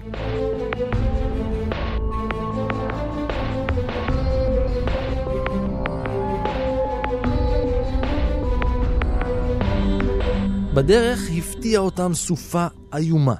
בדרך 10.77 11.19
הפתיעה 11.37 11.81
אותם 11.81 12.13
סופה 12.13 12.67
איומה. 12.95 13.35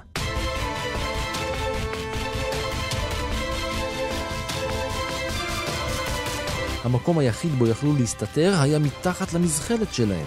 המקום 6.83 7.17
היחיד 7.17 7.51
בו 7.51 7.67
יכלו 7.67 7.93
להסתתר 7.95 8.53
היה 8.59 8.79
מתחת 8.79 9.33
למזחלת 9.33 9.93
שלהם. 9.93 10.25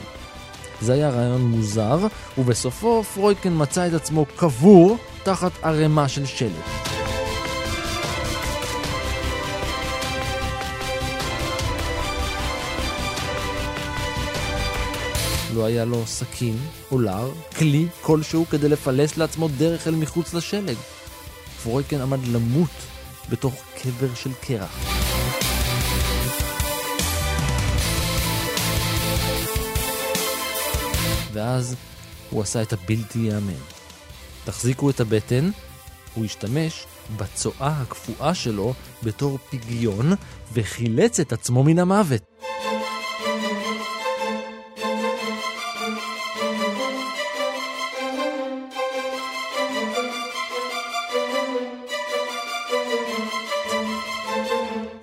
זה 0.80 0.92
היה 0.92 1.10
רעיון 1.10 1.40
מוזר, 1.40 2.06
ובסופו 2.38 3.02
פרויקן 3.02 3.52
מצא 3.56 3.86
את 3.86 3.92
עצמו 3.92 4.26
קבור 4.36 4.96
תחת 5.22 5.52
ערימה 5.62 6.08
של 6.08 6.26
שלט. 6.26 6.99
לא 15.54 15.64
היה 15.64 15.84
לו 15.84 16.06
סכין, 16.06 16.56
אולר, 16.92 17.30
כלי 17.58 17.86
כלשהו 18.02 18.46
כדי 18.50 18.68
לפלס 18.68 19.16
לעצמו 19.16 19.48
דרך 19.48 19.86
אל 19.86 19.94
מחוץ 19.94 20.34
לשלג. 20.34 20.76
פרויקן 21.62 22.00
עמד 22.00 22.24
למות 22.24 22.70
בתוך 23.30 23.54
קבר 23.82 24.14
של 24.14 24.30
קרח. 24.40 24.78
ואז 31.32 31.76
הוא 32.30 32.42
עשה 32.42 32.62
את 32.62 32.72
הבלתי 32.72 33.18
ייאמן. 33.18 33.52
תחזיקו 34.44 34.90
את 34.90 35.00
הבטן, 35.00 35.50
הוא 36.14 36.24
השתמש 36.24 36.86
בצואה 37.16 37.80
הקפואה 37.80 38.34
שלו 38.34 38.74
בתור 39.02 39.38
פגיון 39.50 40.12
וחילץ 40.52 41.20
את 41.20 41.32
עצמו 41.32 41.64
מן 41.64 41.78
המוות. 41.78 42.29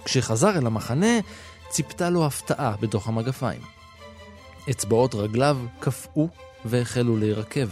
כשחזר 0.07 0.57
אל 0.57 0.67
המחנה, 0.67 1.19
ציפתה 1.69 2.09
לו 2.09 2.25
הפתעה 2.25 2.75
בתוך 2.81 3.07
המגפיים. 3.07 3.61
אצבעות 4.69 5.15
רגליו 5.15 5.57
קפאו 5.79 6.29
והחלו 6.65 7.17
להירקב. 7.17 7.67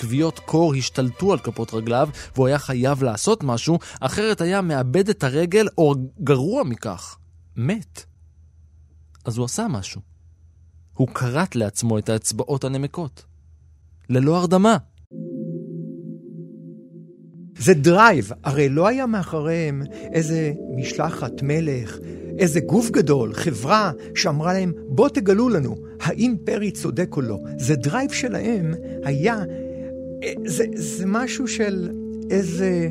כוויות 0.00 0.38
קור 0.38 0.74
השתלטו 0.74 1.32
על 1.32 1.38
כפות 1.38 1.74
רגליו, 1.74 2.08
והוא 2.34 2.46
היה 2.46 2.58
חייב 2.58 3.02
לעשות 3.02 3.42
משהו, 3.42 3.78
אחרת 4.00 4.40
היה 4.40 4.62
מאבד 4.62 5.08
את 5.08 5.24
הרגל, 5.24 5.66
או 5.78 5.94
גרוע 6.20 6.64
מכך, 6.64 7.16
מת. 7.56 8.04
אז 9.24 9.38
הוא 9.38 9.44
עשה 9.44 9.66
משהו. 9.68 10.00
הוא 10.94 11.08
כרת 11.08 11.56
לעצמו 11.56 11.98
את 11.98 12.08
האצבעות 12.08 12.64
הנמקות. 12.64 13.24
ללא 14.08 14.36
הרדמה. 14.36 14.76
זה 17.60 17.74
דרייב, 17.74 18.32
הרי 18.44 18.68
לא 18.68 18.88
היה 18.88 19.06
מאחוריהם 19.06 19.82
איזה 20.12 20.52
משלחת 20.76 21.42
מלך, 21.42 21.98
איזה 22.38 22.60
גוף 22.60 22.90
גדול, 22.90 23.34
חברה, 23.34 23.92
שאמרה 24.14 24.52
להם, 24.52 24.72
בוא 24.88 25.08
תגלו 25.08 25.48
לנו, 25.48 25.76
האם 26.00 26.36
פרי 26.44 26.70
צודק 26.70 27.16
או 27.16 27.20
לא. 27.20 27.38
זה 27.58 27.76
דרייב 27.76 28.12
שלהם 28.12 28.74
היה, 29.04 29.44
אה, 30.22 30.32
זה, 30.46 30.64
זה 30.74 31.06
משהו 31.06 31.48
של 31.48 31.90
איזה 32.30 32.88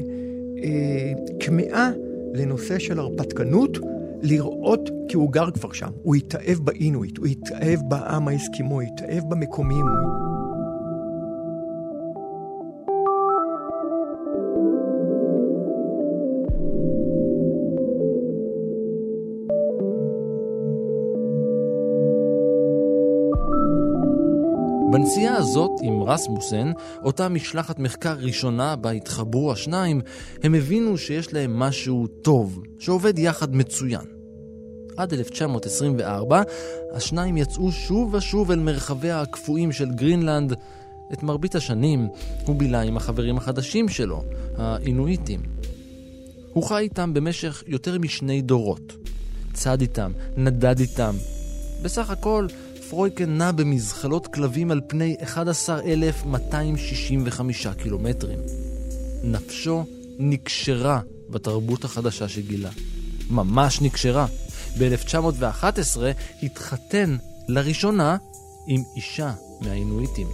אה, 0.64 1.14
כמהה 1.40 1.92
לנושא 2.34 2.80
של 2.80 3.00
הרפתקנות, 3.00 3.78
לראות, 4.22 4.90
כי 5.08 5.16
הוא 5.16 5.32
גר 5.32 5.52
כבר 5.52 5.72
שם, 5.72 5.90
הוא 6.04 6.16
התאהב 6.16 6.58
באינואיט, 6.58 7.18
הוא 7.18 7.26
התאהב 7.26 7.80
בעם 7.88 8.28
האסקימו, 8.28 8.74
הוא 8.74 8.82
התאהב 8.82 9.24
במקומיים. 9.30 9.86
בנסיעה 25.10 25.38
הזאת 25.38 25.72
עם 25.82 26.04
רסמוסן, 26.04 26.72
אותה 27.04 27.30
משלחת 27.30 27.80
מחקר 27.80 28.16
ראשונה 28.20 28.76
בה 28.76 28.92
התחברו 28.92 29.52
השניים, 29.52 30.02
הם 30.44 30.54
הבינו 30.54 30.98
שיש 30.98 31.34
להם 31.34 31.60
משהו 31.60 32.08
טוב, 32.08 32.64
שעובד 32.80 33.20
יחד 33.20 33.56
מצוין. 33.56 34.02
עד 34.98 35.14
1924, 35.14 36.42
השניים 36.94 37.38
יצאו 37.38 37.72
שוב 37.72 38.14
ושוב 38.14 38.52
אל 38.52 38.60
מרחביה 38.60 39.22
הקפואים 39.22 39.72
של 39.72 39.92
גרינלנד. 39.92 40.54
את 41.14 41.24
מרבית 41.24 41.56
השנים 41.56 42.08
הוא 42.46 42.56
בילה 42.56 42.82
עם 42.82 42.98
החברים 42.98 43.38
החדשים 43.38 43.90
שלו, 43.90 44.24
האינואיטים. 44.58 45.42
הוא 46.54 46.64
חי 46.64 46.78
איתם 46.80 47.14
במשך 47.14 47.64
יותר 47.68 48.00
משני 48.00 48.42
דורות. 48.42 48.94
צד 49.54 49.82
איתם, 49.82 50.12
נדד 50.38 50.80
איתם. 50.80 51.16
בסך 51.82 52.10
הכל, 52.10 52.48
פרויקן 52.90 53.38
נע 53.38 53.52
במזחלות 53.52 54.28
כלבים 54.28 54.72
על 54.72 54.82
פני 54.88 55.16
11,265 55.24 57.68
קילומטרים. 57.68 58.40
נפשו 59.24 59.86
נקשרה 60.20 61.00
בתרבות 61.30 61.84
החדשה 61.84 62.28
שגילה. 62.28 62.70
ממש 63.30 63.82
נקשרה. 63.82 64.26
ב-1911 64.80 65.98
התחתן 66.44 67.18
לראשונה 67.48 68.18
עם 68.68 68.84
אישה 68.96 69.34
מהאינואיטים. 69.62 70.28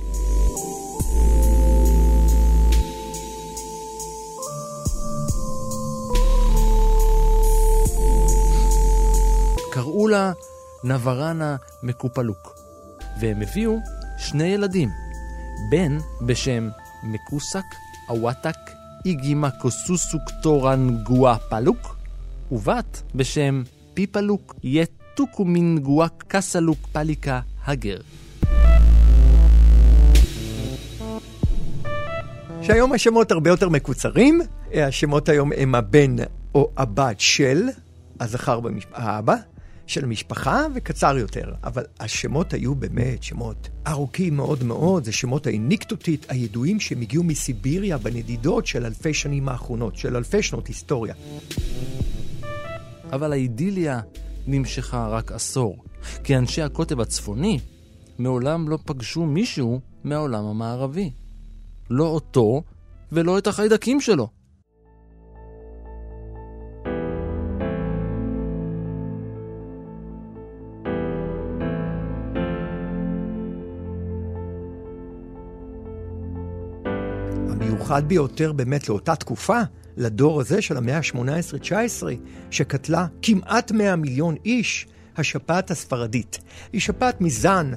קראו 9.72 10.08
לה 10.08 10.32
נברנה 10.86 11.56
מקופלוק, 11.84 12.56
והם 13.20 13.42
הביאו 13.42 13.80
שני 14.18 14.44
ילדים, 14.44 14.90
בן 15.72 15.98
בשם 16.22 16.70
מקוסק 17.04 17.66
אוואטק 18.10 18.56
איגימה 19.06 19.52
קוסוסוק 19.52 20.22
טורן 20.44 21.04
גואה 21.04 21.38
פלוק, 21.50 21.96
ובת 22.52 23.02
בשם 23.16 23.64
פיפלוק 23.94 24.56
יטוקו 24.64 25.46
מן 25.46 25.78
גואה 25.78 26.08
קסלוק 26.28 26.78
פליקה 26.92 27.40
הגר. 27.66 27.98
שהיום 32.62 32.94
השמות 32.94 33.32
הרבה 33.32 33.50
יותר 33.50 33.70
מקוצרים, 33.70 34.42
השמות 34.74 35.30
היום 35.30 35.52
הם 35.58 35.76
הבן 35.76 36.16
או 36.56 36.72
הבת 36.78 37.20
של 37.20 37.64
הזכר 38.20 38.60
האבא, 38.94 39.36
של 39.88 40.04
המשפחה 40.04 40.66
וקצר 40.76 41.18
יותר, 41.18 41.54
אבל 41.64 41.84
השמות 42.00 42.54
היו 42.54 42.76
באמת 42.76 43.24
שמות 43.24 43.70
ארוכים 43.88 44.36
מאוד 44.36 44.64
מאוד, 44.64 45.04
זה 45.04 45.12
שמות 45.12 45.48
האיניקטוטית 45.48 46.26
הידועים 46.30 46.80
שהם 46.80 47.02
הגיעו 47.02 47.24
מסיביריה 47.24 47.98
בנדידות 47.98 48.68
של 48.68 48.86
אלפי 48.86 49.14
שנים 49.14 49.50
האחרונות, 49.50 49.96
של 49.96 50.16
אלפי 50.16 50.44
שנות 50.44 50.68
היסטוריה. 50.68 51.14
אבל 53.12 53.32
האידיליה 53.32 54.02
נמשכה 54.48 55.08
רק 55.08 55.32
עשור, 55.32 55.84
כי 56.24 56.38
אנשי 56.38 56.62
הקוטב 56.62 57.00
הצפוני 57.00 57.60
מעולם 58.20 58.70
לא 58.70 58.78
פגשו 58.86 59.26
מישהו 59.26 59.80
מהעולם 60.04 60.46
המערבי. 60.46 61.12
לא 61.90 62.08
אותו 62.08 62.64
ולא 63.12 63.38
את 63.38 63.48
החיידקים 63.48 64.02
שלו. 64.02 64.28
המיוחד 77.86 78.08
ביותר 78.08 78.52
באמת 78.52 78.90
לאותה 78.90 79.16
תקופה, 79.16 79.60
לדור 79.98 80.42
הזה 80.42 80.62
של 80.62 80.78
המאה 80.78 80.98
ה-18-19, 80.98 82.04
שקטלה 82.52 83.08
כמעט 83.22 83.72
100 83.72 83.96
מיליון 83.96 84.36
איש, 84.46 84.88
השפעת 85.18 85.72
הספרדית. 85.72 86.40
היא 86.74 86.82
שפעת 86.82 87.22
מזן 87.22 87.72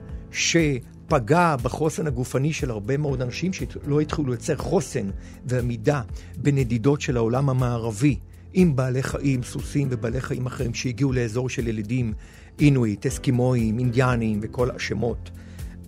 פגע 1.08 1.56
בחוסן 1.62 2.06
הגופני 2.06 2.52
של 2.52 2.70
הרבה 2.70 2.96
מאוד 2.96 3.22
אנשים 3.22 3.52
שלא 3.52 4.00
התחילו 4.00 4.28
לייצר 4.28 4.56
חוסן 4.56 5.10
ועמידה 5.44 6.02
בנדידות 6.36 7.00
של 7.00 7.16
העולם 7.16 7.50
המערבי 7.50 8.16
עם 8.52 8.76
בעלי 8.76 9.02
חיים, 9.02 9.42
סוסים 9.42 9.88
ובעלי 9.90 10.20
חיים 10.20 10.46
אחרים 10.46 10.74
שהגיעו 10.74 11.12
לאזור 11.12 11.48
של 11.48 11.68
ילידים 11.68 12.12
אינואיט, 12.60 13.06
אסקימואים, 13.06 13.78
אינדיאנים 13.78 14.40
וכל 14.42 14.70
השמות 14.70 15.30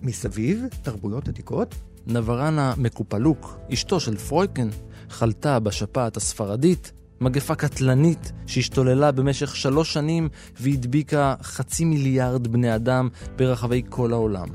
מסביב, 0.01 0.65
תרבויות 0.81 1.27
עתיקות. 1.27 1.75
נברנה 2.07 2.73
מקופלוק, 2.77 3.57
אשתו 3.73 3.99
של 3.99 4.17
פרויקן, 4.17 4.69
חלתה 5.09 5.59
בשפעת 5.59 6.17
הספרדית, 6.17 6.91
מגפה 7.21 7.55
קטלנית 7.55 8.31
שהשתוללה 8.47 9.11
במשך 9.11 9.55
שלוש 9.55 9.93
שנים 9.93 10.29
והדביקה 10.59 11.35
חצי 11.41 11.85
מיליארד 11.85 12.47
בני 12.47 12.75
אדם 12.75 13.09
ברחבי 13.35 13.81
כל 13.89 14.13
העולם. 14.13 14.47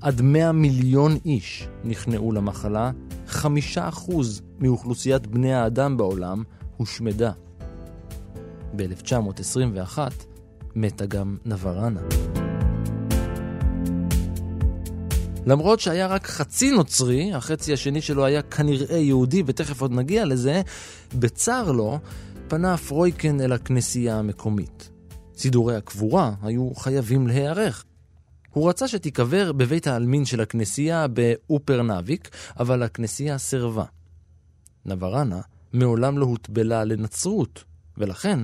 עד 0.00 0.20
100 0.20 0.52
מיליון 0.52 1.18
איש 1.24 1.68
נכנעו 1.84 2.32
למחלה, 2.32 2.90
חמישה 3.26 3.88
אחוז 3.88 4.42
מאוכלוסיית 4.58 5.26
בני 5.26 5.54
האדם 5.54 5.96
בעולם 5.96 6.42
הושמדה. 6.76 7.32
ב-1921 8.76 9.98
מתה 10.74 11.06
גם 11.06 11.36
נברנה. 11.44 12.00
למרות 15.46 15.80
שהיה 15.80 16.06
רק 16.06 16.26
חצי 16.26 16.70
נוצרי, 16.70 17.32
החצי 17.32 17.72
השני 17.72 18.00
שלו 18.00 18.24
היה 18.24 18.42
כנראה 18.42 18.96
יהודי, 18.98 19.42
ותכף 19.46 19.80
עוד 19.80 19.92
נגיע 19.92 20.24
לזה, 20.24 20.62
בצר 21.14 21.72
לו 21.72 21.98
פנה 22.48 22.76
פרויקן 22.76 23.40
אל 23.40 23.52
הכנסייה 23.52 24.18
המקומית. 24.18 24.90
סידורי 25.36 25.76
הקבורה 25.76 26.34
היו 26.42 26.74
חייבים 26.74 27.26
להיערך. 27.26 27.84
הוא 28.50 28.68
רצה 28.68 28.88
שתיקבר 28.88 29.52
בבית 29.52 29.86
העלמין 29.86 30.24
של 30.24 30.40
הכנסייה 30.40 31.06
באופרנביק, 31.08 32.28
אבל 32.60 32.82
הכנסייה 32.82 33.38
סירבה. 33.38 33.84
נברנה 34.84 35.40
מעולם 35.72 36.18
לא 36.18 36.24
הוטבלה 36.26 36.84
לנצרות, 36.84 37.64
ולכן 37.98 38.40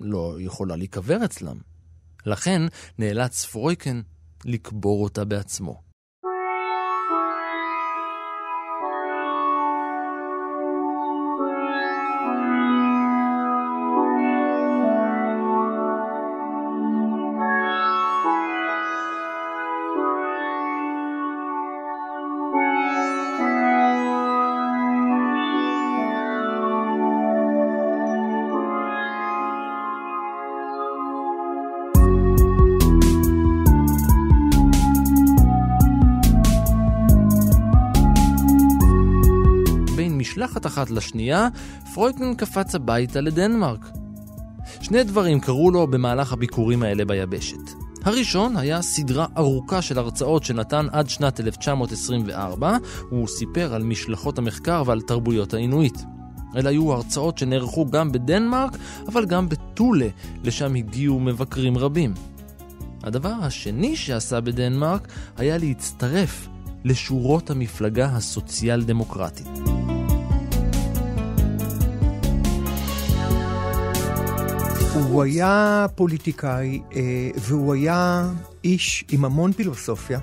לא 0.00 0.36
יכולה 0.40 0.76
להיקבר 0.76 1.24
אצלם. 1.24 1.56
לכן 2.26 2.62
נאלץ 2.98 3.44
פרויקן 3.44 4.00
לקבור 4.44 5.04
אותה 5.04 5.24
בעצמו. 5.24 5.87
אחת 40.78 40.90
לשנייה, 40.90 41.48
פרויקן 41.94 42.34
קפץ 42.34 42.74
הביתה 42.74 43.20
לדנמרק. 43.20 43.90
שני 44.80 45.04
דברים 45.04 45.40
קרו 45.40 45.70
לו 45.70 45.86
במהלך 45.86 46.32
הביקורים 46.32 46.82
האלה 46.82 47.04
ביבשת. 47.04 47.70
הראשון 48.04 48.56
היה 48.56 48.82
סדרה 48.82 49.26
ארוכה 49.36 49.82
של 49.82 49.98
הרצאות 49.98 50.44
שנתן 50.44 50.86
עד 50.92 51.08
שנת 51.08 51.40
1924, 51.40 52.76
הוא 53.10 53.28
סיפר 53.28 53.74
על 53.74 53.82
משלחות 53.82 54.38
המחקר 54.38 54.82
ועל 54.86 55.00
תרבויות 55.00 55.54
האינואיט. 55.54 55.98
אלה 56.56 56.70
היו 56.70 56.92
הרצאות 56.92 57.38
שנערכו 57.38 57.86
גם 57.86 58.12
בדנמרק, 58.12 58.76
אבל 59.08 59.26
גם 59.26 59.48
בטולה, 59.48 60.08
לשם 60.44 60.74
הגיעו 60.74 61.20
מבקרים 61.20 61.78
רבים. 61.78 62.14
הדבר 63.02 63.32
השני 63.42 63.96
שעשה 63.96 64.40
בדנמרק 64.40 65.08
היה 65.36 65.58
להצטרף 65.58 66.48
לשורות 66.84 67.50
המפלגה 67.50 68.06
הסוציאל 68.06 68.82
הוא 75.04 75.22
היה 75.22 75.86
פוליטיקאי 75.94 76.80
אה, 76.96 77.30
והוא 77.36 77.74
היה 77.74 78.28
איש 78.64 79.04
עם 79.10 79.24
המון 79.24 79.52
פילוסופיה. 79.52 80.18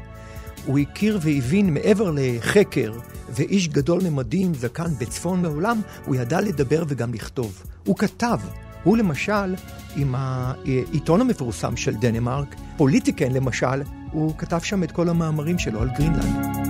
הוא 0.66 0.80
הכיר 0.80 1.20
והבין 1.22 1.74
מעבר 1.74 2.12
לחקר 2.16 2.94
ואיש 3.30 3.68
גדול 3.68 4.02
ממדים, 4.04 4.54
זקן 4.54 4.94
בצפון 5.00 5.46
העולם, 5.46 5.82
הוא 6.06 6.16
ידע 6.16 6.42
לדבר 6.42 6.84
וגם 6.88 7.14
לכתוב. 7.14 7.64
הוא 7.86 7.98
כתב. 7.98 8.40
הוא 8.84 8.98
למשל, 8.98 9.56
עם 9.96 10.16
העיתון 10.16 11.22
המפורסם 11.22 11.78
של 11.78 11.96
דנמרק, 11.96 12.56
פוליטיקן 12.78 13.32
למשל, 13.32 13.82
הוא 14.12 14.34
כתב 14.38 14.60
שם 14.64 14.84
את 14.84 14.92
כל 14.92 15.10
המאמרים 15.10 15.60
שלו 15.60 15.82
על 15.82 15.90
גרינלנד. 15.98 16.65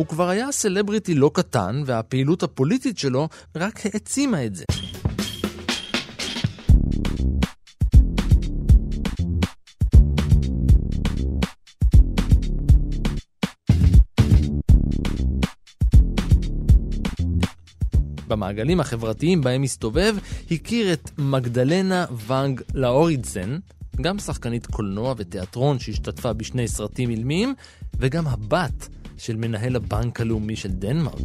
הוא 0.00 0.06
כבר 0.06 0.28
היה 0.28 0.52
סלבריטי 0.52 1.14
לא 1.14 1.30
קטן, 1.34 1.82
והפעילות 1.86 2.42
הפוליטית 2.42 2.98
שלו 2.98 3.28
רק 3.56 3.86
העצימה 3.86 4.44
את 4.44 4.54
זה. 4.54 4.64
במעגלים 18.28 18.80
החברתיים 18.80 19.40
בהם 19.40 19.62
הסתובב, 19.62 20.16
הכיר 20.50 20.92
את 20.92 21.10
מגדלנה 21.18 22.06
ואנג 22.26 22.60
לאורידסן, 22.74 23.58
גם 24.00 24.18
שחקנית 24.18 24.66
קולנוע 24.66 25.14
ותיאטרון 25.16 25.78
שהשתתפה 25.78 26.32
בשני 26.32 26.68
סרטים 26.68 27.10
אילמים, 27.10 27.54
וגם 27.98 28.26
הבת 28.26 28.88
של 29.20 29.36
מנהל 29.36 29.76
הבנק 29.76 30.20
הלאומי 30.20 30.56
של 30.56 30.68
דנמרק. 30.68 31.20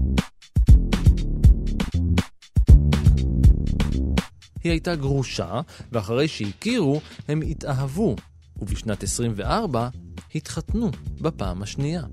היא 4.64 4.72
הייתה 4.72 4.96
גרושה, 4.96 5.62
ואחרי 5.92 6.28
שהכירו, 6.28 7.02
הם 7.28 7.42
התאהבו, 7.42 8.16
ובשנת 8.58 9.04
24 9.04 9.90
התחתנו 10.36 10.92
בפעם 11.22 11.64
השנייה. 11.64 12.04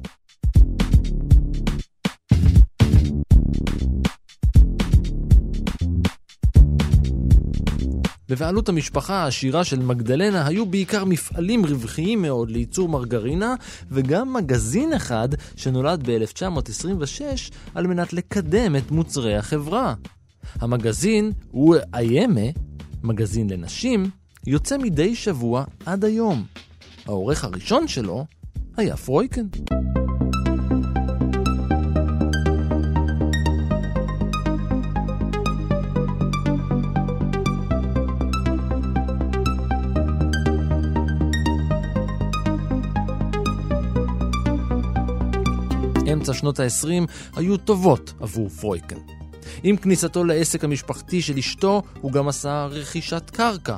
בבעלות 8.32 8.68
המשפחה 8.68 9.14
העשירה 9.14 9.64
של 9.64 9.78
מגדלנה 9.78 10.46
היו 10.46 10.66
בעיקר 10.66 11.04
מפעלים 11.04 11.66
רווחיים 11.66 12.22
מאוד 12.22 12.50
לייצור 12.50 12.88
מרגרינה, 12.88 13.54
וגם 13.90 14.32
מגזין 14.32 14.92
אחד 14.92 15.28
שנולד 15.56 16.10
ב-1926 16.10 17.22
על 17.74 17.86
מנת 17.86 18.12
לקדם 18.12 18.76
את 18.76 18.90
מוצרי 18.90 19.36
החברה. 19.36 19.94
המגזין 20.54 21.32
הוא 21.50 21.76
איימה, 21.94 22.50
מגזין 23.02 23.50
לנשים, 23.50 24.10
יוצא 24.46 24.78
מדי 24.78 25.14
שבוע 25.14 25.64
עד 25.86 26.04
היום. 26.04 26.44
העורך 27.06 27.44
הראשון 27.44 27.88
שלו 27.88 28.26
היה 28.76 28.96
פרויקן. 28.96 29.46
אמצע 46.22 46.34
שנות 46.34 46.60
ה-20 46.60 47.10
היו 47.36 47.56
טובות 47.56 48.12
עבור 48.20 48.48
פרויקן. 48.48 48.96
עם 49.62 49.76
כניסתו 49.76 50.24
לעסק 50.24 50.64
המשפחתי 50.64 51.22
של 51.22 51.38
אשתו, 51.38 51.82
הוא 52.00 52.12
גם 52.12 52.28
עשה 52.28 52.66
רכישת 52.70 53.30
קרקע. 53.30 53.76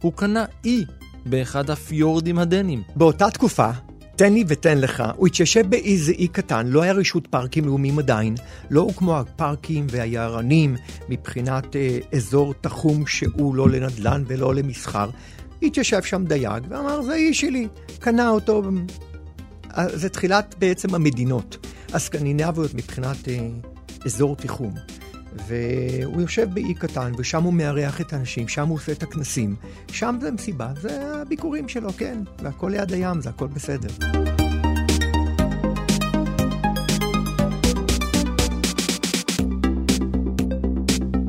הוא 0.00 0.12
קנה 0.12 0.44
אי 0.64 0.84
באחד 1.26 1.70
הפיורדים 1.70 2.38
הדנים. 2.38 2.82
באותה 2.96 3.30
תקופה 3.30 3.70
תן 4.16 4.32
לי 4.32 4.44
ותן 4.48 4.78
לך. 4.78 5.02
הוא 5.16 5.26
התיישב 5.26 5.66
באיזה 5.70 6.12
אי 6.12 6.28
קטן, 6.28 6.66
לא 6.66 6.82
היה 6.82 6.92
רשות 6.92 7.26
פארקים 7.26 7.64
לאומיים 7.64 7.98
עדיין, 7.98 8.34
לא 8.70 8.80
הוקמו 8.80 9.18
הפארקים 9.18 9.86
והיערנים 9.90 10.76
מבחינת 11.08 11.76
אה, 11.76 11.98
אזור 12.12 12.54
תחום 12.60 13.06
שהוא 13.06 13.54
לא 13.54 13.70
לנדל"ן 13.70 14.24
ולא 14.26 14.54
למסחר. 14.54 15.10
התיישב 15.62 16.02
שם 16.02 16.24
דייג 16.24 16.64
ואמר, 16.68 17.02
זה 17.02 17.14
איש 17.14 17.40
שלי, 17.40 17.68
קנה 17.98 18.28
אותו. 18.28 18.62
אה, 19.76 19.96
זה 19.96 20.08
תחילת 20.08 20.54
בעצם 20.58 20.94
המדינות 20.94 21.66
הסקנינביות 21.92 22.74
מבחינת 22.74 23.28
אה, 23.28 23.48
אזור 24.04 24.36
תיחום. 24.36 24.74
והוא 25.46 26.20
יושב 26.20 26.48
באי 26.54 26.74
קטן, 26.74 27.12
ושם 27.18 27.42
הוא 27.42 27.52
מארח 27.52 28.00
את 28.00 28.12
האנשים, 28.12 28.48
שם 28.48 28.68
הוא 28.68 28.76
עושה 28.76 28.92
את 28.92 29.02
הכנסים. 29.02 29.56
שם 29.92 30.18
זה 30.20 30.30
מסיבה, 30.30 30.72
זה 30.80 31.14
הביקורים 31.14 31.68
שלו, 31.68 31.90
כן. 31.92 32.18
והכל 32.42 32.68
ליד 32.68 32.92
הים, 32.92 33.20
זה 33.20 33.28
הכל 33.28 33.46
בסדר. 33.46 33.88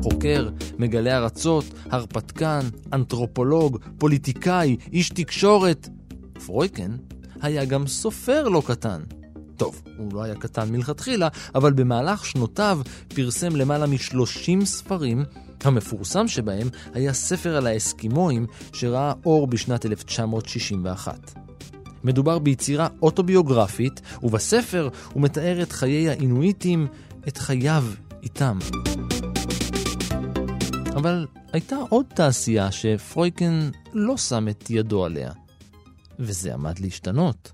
חוקר, 0.02 0.48
מגלה 0.78 1.16
ארצות, 1.16 1.64
הרפתקן, 1.90 2.60
אנתרופולוג, 2.92 3.78
פוליטיקאי, 3.98 4.76
איש 4.92 5.08
תקשורת. 5.08 5.88
פרויקן 6.46 6.96
היה 7.42 7.64
גם 7.64 7.86
סופר 7.86 8.48
לא 8.48 8.62
קטן. 8.66 9.00
טוב, 9.56 9.82
הוא 9.96 10.12
לא 10.14 10.22
היה 10.22 10.34
קטן 10.34 10.72
מלכתחילה, 10.72 11.28
אבל 11.54 11.72
במהלך 11.72 12.24
שנותיו 12.24 12.80
פרסם 13.14 13.56
למעלה 13.56 13.86
מ-30 13.86 14.64
ספרים, 14.64 15.24
המפורסם 15.64 16.28
שבהם 16.28 16.68
היה 16.94 17.12
ספר 17.12 17.56
על 17.56 17.66
האסקימואים 17.66 18.46
שראה 18.72 19.12
אור 19.26 19.46
בשנת 19.46 19.86
1961. 19.86 21.32
מדובר 22.04 22.38
ביצירה 22.38 22.88
אוטוביוגרפית, 23.02 24.00
ובספר 24.22 24.88
הוא 25.12 25.22
מתאר 25.22 25.62
את 25.62 25.72
חיי 25.72 26.08
האינואיטים, 26.08 26.86
את 27.28 27.38
חייו 27.38 27.84
איתם. 28.22 28.58
אבל 30.96 31.26
הייתה 31.52 31.76
עוד 31.88 32.06
תעשייה 32.14 32.72
שפרויקן 32.72 33.70
לא 33.92 34.16
שם 34.16 34.48
את 34.48 34.70
ידו 34.70 35.04
עליה, 35.04 35.30
וזה 36.18 36.54
עמד 36.54 36.78
להשתנות. 36.78 37.52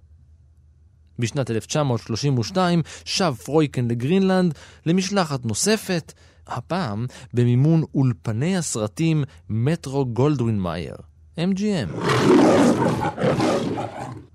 בשנת 1.18 1.50
1932 1.50 2.82
שב 3.04 3.34
פרויקן 3.44 3.88
לגרינלנד 3.88 4.54
למשלחת 4.86 5.44
נוספת, 5.44 6.12
הפעם 6.46 7.06
במימון 7.34 7.82
אולפני 7.94 8.56
הסרטים 8.56 9.24
מטרו 9.48 10.06
גולדווין 10.06 10.60
מאייר, 10.60 10.96
MGM. 11.36 11.96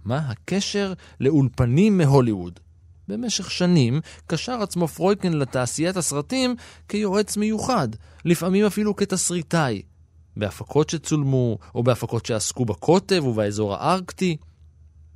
מה 0.06 0.18
הקשר 0.18 0.94
לאולפנים 1.20 1.98
מהוליווד? 1.98 2.60
במשך 3.08 3.52
שנים 3.52 4.02
קשר 4.28 4.62
עצמו 4.62 4.88
פרויקן 4.88 5.34
לתעשיית 5.34 5.98
הסרטים 5.98 6.56
כיועץ 6.88 7.38
מיוחד, 7.38 7.88
לפעמים 8.26 8.66
אפילו 8.66 8.96
כתסריטאי, 8.96 9.82
בהפקות 10.38 10.90
שצולמו 10.90 11.58
או 11.76 11.84
בהפקות 11.84 12.26
שעסקו 12.26 12.66
בקוטב 12.66 13.26
ובאזור 13.26 13.76
הארקטי. 13.76 14.38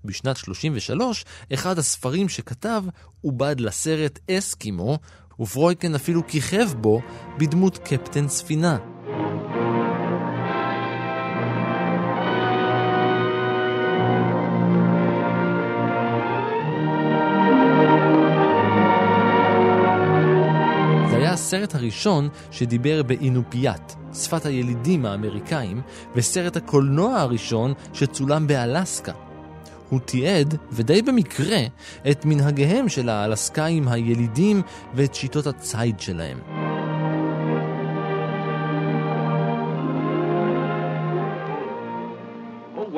בשנת 0.06 0.38
33, 0.38 1.26
אחד 1.54 1.80
הספרים 1.80 2.30
שכתב 2.30 2.84
עובד 3.22 3.60
לסרט 3.60 4.20
אסקימו, 4.32 5.00
ופרויקן 5.40 5.96
אפילו 5.96 6.28
כיכב 6.28 6.74
בו 6.82 7.02
בדמות 7.38 7.78
קפטן 7.78 8.28
ספינה. 8.28 8.97
הסרט 21.48 21.76
הראשון 21.76 22.30
שדיבר 22.52 23.04
באינופיאט, 23.04 23.94
שפת 24.14 24.46
הילידים 24.46 25.06
האמריקאים, 25.06 25.82
וסרט 26.16 26.58
הקולנוע 26.58 27.20
הראשון 27.20 27.74
שצולם 27.94 28.48
באלסקה. 28.48 29.12
הוא 29.90 30.00
תיעד, 30.00 30.58
ודי 30.72 31.02
במקרה, 31.02 31.58
את 32.12 32.26
מנהגיהם 32.26 32.90
של 32.90 33.10
האלסקאים 33.10 33.88
הילידים 33.88 34.62
ואת 34.94 35.16
שיטות 35.16 35.48
הציד 35.48 36.00
שלהם. 36.00 36.40
Oh, 42.78 42.98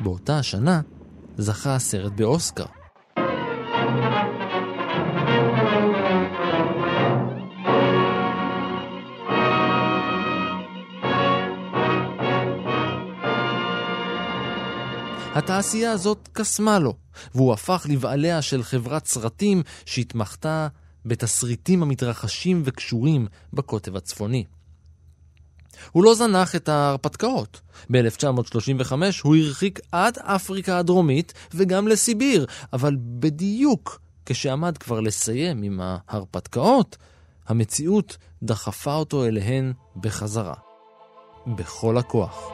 באותה 0.00 0.38
השנה 0.38 0.80
זכה 1.36 1.74
הסרט 1.74 2.12
באוסקר. 2.12 2.77
התעשייה 15.38 15.92
הזאת 15.92 16.28
קסמה 16.32 16.78
לו, 16.78 16.94
והוא 17.34 17.52
הפך 17.52 17.86
לבעליה 17.88 18.42
של 18.42 18.62
חברת 18.62 19.06
סרטים 19.06 19.62
שהתמחתה 19.86 20.68
בתסריטים 21.04 21.82
המתרחשים 21.82 22.62
וקשורים 22.64 23.26
בקוטב 23.52 23.96
הצפוני. 23.96 24.44
הוא 25.92 26.04
לא 26.04 26.14
זנח 26.14 26.56
את 26.56 26.68
ההרפתקאות. 26.68 27.60
ב-1935 27.90 28.92
הוא 29.22 29.36
הרחיק 29.36 29.80
עד 29.92 30.18
אפריקה 30.18 30.78
הדרומית 30.78 31.32
וגם 31.54 31.88
לסיביר, 31.88 32.46
אבל 32.72 32.96
בדיוק 33.00 34.00
כשעמד 34.26 34.78
כבר 34.78 35.00
לסיים 35.00 35.62
עם 35.62 35.80
ההרפתקאות, 35.82 36.96
המציאות 37.46 38.16
דחפה 38.42 38.94
אותו 38.94 39.24
אליהן 39.24 39.72
בחזרה. 39.96 40.54
בכל 41.46 41.98
הכוח. 41.98 42.50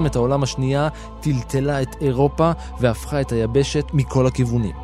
מלחמת 0.00 0.16
העולם 0.16 0.42
השנייה 0.42 0.88
טלטלה 1.20 1.82
את 1.82 1.96
אירופה 2.00 2.50
והפכה 2.80 3.20
את 3.20 3.32
היבשת 3.32 3.84
מכל 3.92 4.26
הכיוונים. 4.26 4.76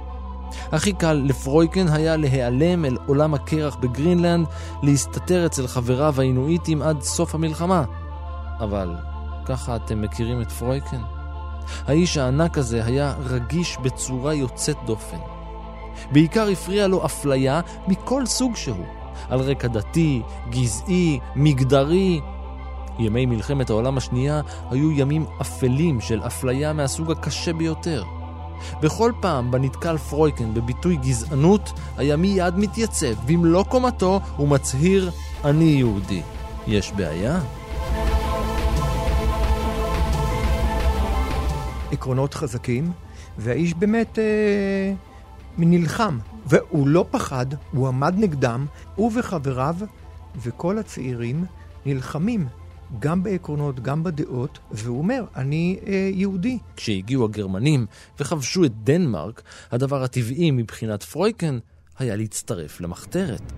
הכי 0.72 0.92
קל 0.92 1.12
לפרויקן 1.12 1.88
היה 1.88 2.16
להיעלם 2.16 2.84
אל 2.84 2.96
עולם 3.06 3.34
הקרח 3.34 3.76
בגרינלנד, 3.76 4.46
להסתתר 4.82 5.46
אצל 5.46 5.66
חבריו 5.66 6.14
האינואיטים 6.18 6.82
עד 6.82 7.02
סוף 7.02 7.34
המלחמה. 7.34 7.84
אבל 8.60 8.94
ככה 9.44 9.76
אתם 9.76 10.02
מכירים 10.02 10.42
את 10.42 10.52
פרויקן? 10.52 11.00
האיש 11.86 12.16
הענק 12.16 12.58
הזה 12.58 12.84
היה 12.84 13.14
רגיש 13.24 13.78
בצורה 13.82 14.34
יוצאת 14.34 14.76
דופן. 14.86 15.18
בעיקר 16.12 16.48
הפריע 16.48 16.86
לו 16.86 17.04
אפליה 17.04 17.60
מכל 17.88 18.26
סוג 18.26 18.56
שהוא, 18.56 18.86
על 19.28 19.40
רקע 19.40 19.68
דתי, 19.68 20.22
גזעי, 20.50 21.20
מגדרי, 21.36 22.20
ימי 22.98 23.26
מלחמת 23.26 23.70
העולם 23.70 23.96
השנייה 23.96 24.40
היו 24.70 24.92
ימים 24.92 25.26
אפלים 25.40 26.00
של 26.00 26.20
אפליה 26.26 26.72
מהסוג 26.72 27.10
הקשה 27.10 27.52
ביותר. 27.52 28.04
בכל 28.82 29.12
פעם 29.20 29.50
בה 29.50 29.58
נתקל 29.58 29.96
פרויקן 29.98 30.54
בביטוי 30.54 30.96
גזענות, 30.96 31.72
היה 31.96 32.16
מיד 32.16 32.56
מתייצב 32.56 33.14
במלוא 33.26 33.64
קומתו 33.64 34.20
ומצהיר, 34.38 35.10
אני 35.44 35.64
יהודי. 35.64 36.22
יש 36.66 36.92
בעיה? 36.92 37.40
עקרונות 41.92 42.34
חזקים, 42.34 42.92
והאיש 43.38 43.74
באמת 43.74 44.18
אה, 44.18 44.92
נלחם. 45.58 46.18
והוא 46.46 46.88
לא 46.88 47.04
פחד, 47.10 47.46
הוא 47.72 47.88
עמד 47.88 48.14
נגדם, 48.18 48.66
הוא 48.94 49.12
וחבריו 49.14 49.76
וכל 50.36 50.78
הצעירים 50.78 51.44
נלחמים 51.86 52.46
גם 52.98 53.22
בעקרונות, 53.22 53.80
גם 53.80 54.04
בדעות, 54.04 54.58
והוא 54.70 54.98
אומר, 54.98 55.24
אני 55.36 55.78
אה, 55.86 56.10
יהודי. 56.12 56.58
כשהגיעו 56.76 57.24
הגרמנים 57.24 57.86
וכבשו 58.20 58.64
את 58.64 58.72
דנמרק, 58.84 59.42
הדבר 59.72 60.02
הטבעי 60.02 60.50
מבחינת 60.50 61.02
פרויקן 61.02 61.58
היה 61.98 62.16
להצטרף 62.16 62.80
למחתרת. 62.80 63.52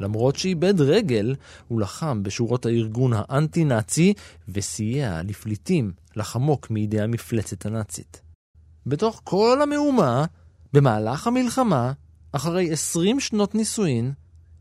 למרות 0.00 0.36
שאיבד 0.36 0.80
רגל, 0.80 1.34
הוא 1.68 1.80
לחם 1.80 2.22
בשורות 2.22 2.66
הארגון 2.66 3.12
האנטי-נאצי 3.14 4.14
וסייע 4.48 5.22
לפליטים 5.24 5.92
לחמוק 6.16 6.70
מידי 6.70 7.00
המפלצת 7.00 7.66
הנאצית. 7.66 8.20
בתוך 8.86 9.20
כל 9.24 9.58
המהומה, 9.62 10.24
במהלך 10.72 11.26
המלחמה, 11.26 11.92
אחרי 12.32 12.72
עשרים 12.72 13.20
שנות 13.20 13.54
נישואין, 13.54 14.12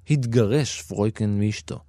התגרש 0.10 0.82
פרויקן 0.82 1.40
מאשתו. 1.40 1.80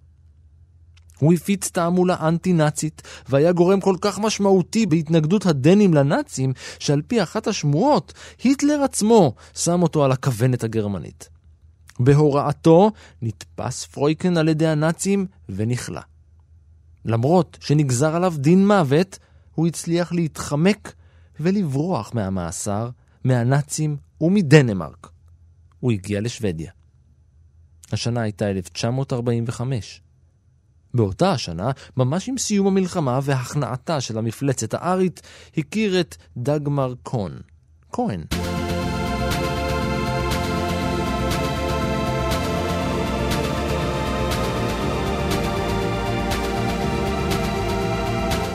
הוא 1.19 1.33
הפיץ 1.33 1.71
תעמולה 1.71 2.17
אנטי-נאצית, 2.29 3.03
והיה 3.29 3.53
גורם 3.53 3.81
כל 3.81 3.97
כך 4.01 4.19
משמעותי 4.19 4.87
בהתנגדות 4.87 5.47
הדנים 5.47 5.95
לנאצים, 5.95 6.53
שעל 6.79 7.03
פי 7.03 7.23
אחת 7.23 7.47
השמועות, 7.47 8.13
היטלר 8.45 8.83
עצמו 8.83 9.35
שם 9.55 9.83
אותו 9.83 10.05
על 10.05 10.13
הכוונת 10.13 10.65
הגרמנית. 10.65 11.38
בהוראתו 11.99 12.91
נתפס 13.23 13.87
פרויקן 13.87 14.37
על 14.37 14.49
ידי 14.49 14.67
הנאצים 14.67 15.27
ונכלא. 15.49 16.01
למרות 17.05 17.59
שנגזר 17.61 18.17
עליו 18.17 18.35
דין 18.37 18.67
מוות, 18.67 19.19
הוא 19.55 19.67
הצליח 19.67 20.13
להתחמק 20.13 20.93
ולברוח 21.41 22.15
מהמאסר, 22.15 22.91
מהנאצים 23.25 23.97
ומדנמרק. 24.21 25.11
הוא 25.81 25.93
הגיע 25.93 26.21
לשוודיה. 26.21 26.73
השנה 27.93 28.21
הייתה 28.21 28.51
1945. 28.51 30.03
באותה 30.95 31.33
השנה, 31.33 31.71
ממש 31.97 32.29
עם 32.29 32.39
סיום 32.39 32.67
המלחמה 32.67 33.21
והכנעתה 33.23 34.01
של 34.01 34.19
המפלצת 34.19 34.75
הארית, 34.75 35.23
הכיר 35.57 36.01
את 36.01 36.17
דגמר 36.37 36.95
קון. 37.03 37.33
כהן. 37.93 38.48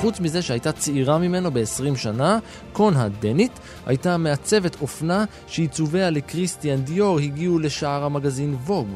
חוץ 0.04 0.20
מזה 0.20 0.42
שהייתה 0.42 0.72
צעירה 0.72 1.18
ממנו 1.18 1.52
ב-20 1.52 1.96
שנה, 1.96 2.40
קון 2.74 2.96
הדנית 2.96 3.60
הייתה 3.86 4.18
מעצבת 4.18 4.82
אופנה 4.82 5.26
שעיצוביה 5.48 6.10
לקריסטיאן 6.10 6.82
דיור 6.82 7.20
הגיעו 7.20 7.60
לשער 7.60 8.04
המגזין 8.04 8.56
ווג. 8.66 8.88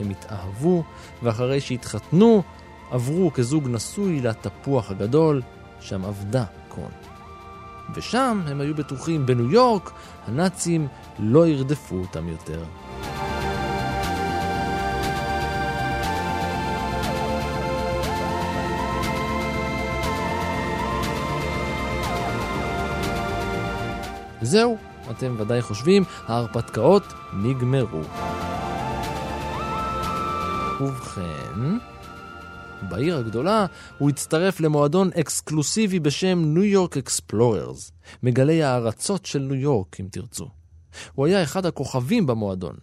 הם 0.00 0.10
התאהבו, 0.10 0.82
ואחרי 1.22 1.60
שהתחתנו, 1.60 2.42
עברו 2.90 3.32
כזוג 3.32 3.68
נשוי 3.68 4.20
לתפוח 4.20 4.90
הגדול, 4.90 5.42
שם 5.80 6.04
עבדה 6.04 6.44
קון. 6.68 6.90
ושם 7.94 8.42
הם 8.46 8.60
היו 8.60 8.74
בטוחים 8.74 9.26
בניו 9.26 9.52
יורק, 9.52 9.90
הנאצים 10.26 10.88
לא 11.18 11.46
ירדפו 11.46 11.96
אותם 11.96 12.28
יותר. 12.28 12.62
זהו, 24.42 24.76
אתם 25.10 25.34
ודאי 25.38 25.62
חושבים, 25.62 26.02
ההרפתקאות 26.26 27.02
נגמרו. 27.32 28.02
ובכן, 30.80 31.78
בעיר 32.88 33.16
הגדולה 33.16 33.66
הוא 33.98 34.10
הצטרף 34.10 34.60
למועדון 34.60 35.10
אקסקלוסיבי 35.20 36.00
בשם 36.00 36.42
ניו 36.44 36.64
יורק 36.64 36.96
אקספלוררס, 36.96 37.92
מגלי 38.22 38.62
הארצות 38.62 39.26
של 39.26 39.38
ניו 39.38 39.54
יורק, 39.54 40.00
אם 40.00 40.06
תרצו. 40.10 40.48
הוא 41.14 41.26
היה 41.26 41.42
אחד 41.42 41.66
הכוכבים 41.66 42.26
במועדון. 42.26 42.74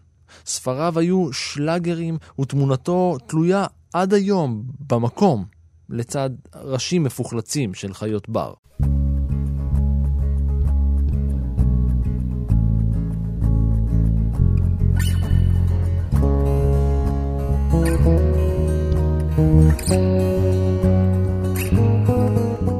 ספריו 0.46 1.00
היו 1.00 1.34
שלאגרים 1.34 2.18
ותמונתו 2.40 3.18
תלויה 3.28 3.66
עד 3.94 4.14
היום 4.14 4.64
במקום, 4.80 5.46
לצד 5.90 6.30
ראשים 6.56 7.04
מפוחלצים 7.04 7.74
של 7.74 7.94
חיות 7.94 8.30
בר. 8.30 8.54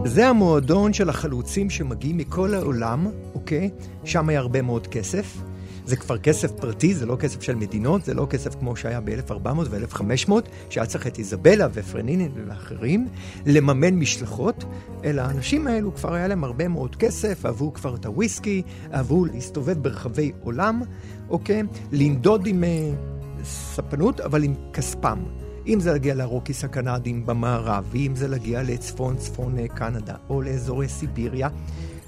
זה 0.06 0.28
המועדון 0.28 0.94
של 0.94 1.10
החלוצים 1.10 1.70
שמגיעים 1.70 2.18
מכל 2.18 2.54
העולם, 2.54 3.08
אוקיי? 3.34 3.70
שם 4.04 4.30
היה 4.30 4.40
הרבה 4.40 4.62
מאוד 4.62 4.88
כסף. 4.88 5.38
זה 5.86 5.96
כבר 5.96 6.18
כסף 6.18 6.52
פרטי, 6.52 6.94
זה 6.94 7.06
לא 7.06 7.16
כסף 7.16 7.42
של 7.42 7.56
מדינות, 7.56 8.06
זה 8.06 8.14
לא 8.14 8.28
כסף 8.30 8.56
כמו 8.56 8.76
שהיה 8.76 9.02
ב-1400 9.02 9.48
ו-1500, 9.70 10.32
שהיה 10.70 10.86
צריך 10.86 11.08
את 11.08 11.18
איזבלה 11.18 11.68
ופרנינין 11.74 12.32
ואחרים, 12.48 13.08
לממן 13.46 13.96
משלחות, 13.96 14.64
אלא 15.04 15.22
האנשים 15.22 15.68
האלו 15.68 15.96
כבר 15.96 16.14
היה 16.14 16.28
להם 16.28 16.44
הרבה 16.44 16.68
מאוד 16.68 16.96
כסף, 16.96 17.46
אהבו 17.46 17.74
כבר 17.74 17.96
את 17.96 18.06
הוויסקי, 18.06 18.62
אהבו 18.94 19.26
להסתובב 19.26 19.78
ברחבי 19.84 20.32
עולם, 20.44 20.82
אוקיי? 21.30 21.64
לנדוד 21.92 22.48
עם 22.48 22.64
uh, 22.64 23.46
ספנות, 23.46 24.20
אבל 24.20 24.44
עם 24.44 24.54
כספם. 24.74 25.24
אם 25.68 25.80
זה 25.80 25.92
להגיע 25.92 26.16
לרוקיס 26.16 26.64
הקנדים 26.64 27.26
במערב, 27.26 27.88
ואם 27.92 28.16
זה 28.16 28.28
להגיע 28.28 28.64
לצפון 28.64 29.18
צפון 29.18 29.60
אה, 29.60 29.68
קנדה, 29.68 30.16
או 30.30 30.42
לאזורי 30.42 30.88
סיביריה, 30.88 31.50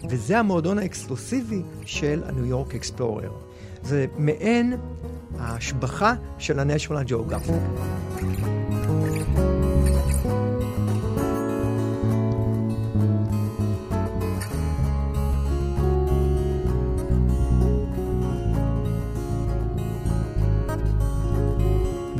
וזה 0.10 0.40
המועדון 0.40 0.80
האקסקלוסיבי 0.80 1.62
של 1.86 2.24
הניו 2.26 2.46
יורק 2.46 2.76
אקספלורר. 2.76 3.32
זה 3.84 4.06
מעין 4.18 4.74
ההשבחה 5.40 6.14
של 6.38 6.60
ה-National 6.60 7.10
Geographic. 7.10 8.59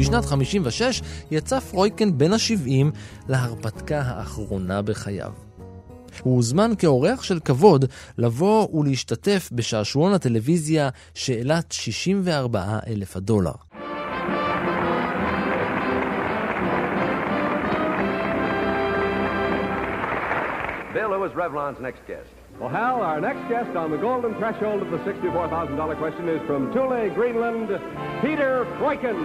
בשנת 0.10 0.26
56 0.26 1.02
יצא 1.32 1.60
פרויקן 1.60 2.18
בן 2.18 2.34
ה-70 2.34 2.98
להרפתקה 3.30 4.02
האחרונה 4.02 4.82
בחייו. 4.82 5.32
הוא 6.24 6.36
הוזמן 6.36 6.72
כאורח 6.80 7.24
של 7.24 7.40
כבוד 7.40 7.86
לבוא 8.18 8.68
ולהשתתף 8.74 9.50
בשעשועון 9.52 10.14
הטלוויזיה 10.14 10.90
שאלת 11.14 11.72
64 11.72 12.80
אלף 12.88 13.16
הדולר. 13.16 13.52
Bill, 20.94 21.14
who 21.14 21.24
is 21.24 21.34
Revlon's 21.34 21.80
next 21.80 22.02
guest? 22.08 22.30
Well, 22.60 22.68
Hal, 22.68 23.02
our 23.02 23.22
next 23.22 23.48
guest 23.48 23.78
on 23.78 23.90
the 23.90 23.98
golden 23.98 24.34
threshold 24.36 24.82
of 24.82 24.90
the 24.92 24.98
$64,000 24.98 25.98
question 25.98 26.28
is 26.28 26.42
from 26.46 26.74
Thule, 26.74 27.10
Greenland, 27.14 27.70
Peter 28.22 28.66
Freuchen. 28.78 29.20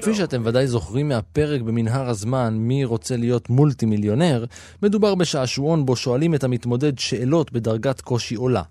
כפי 0.00 0.14
שאתם 0.14 0.42
ודאי 0.44 0.66
זוכרים 0.66 1.08
מהפרק 1.08 1.60
במנהר 1.60 2.08
הזמן 2.08 2.54
מי 2.56 2.84
רוצה 2.84 3.16
להיות 3.16 3.50
מולטי 3.50 3.86
מיליונר, 3.86 4.44
מדובר 4.82 5.14
בשעשועון 5.14 5.86
בו 5.86 5.96
שואלים 5.96 6.34
את 6.34 6.44
המתמודד 6.44 6.98
שאלות 6.98 7.52
בדרגת 7.52 8.00
קושי 8.00 8.34
עולה. 8.34 8.62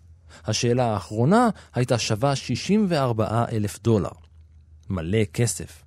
השאלה 0.48 0.86
האחרונה 0.86 1.50
הייתה 1.76 1.98
שווה 1.98 2.36
64 2.36 3.46
אלף 3.52 3.80
דולר. 3.84 4.10
מלא 4.90 5.24
כסף. 5.34 5.84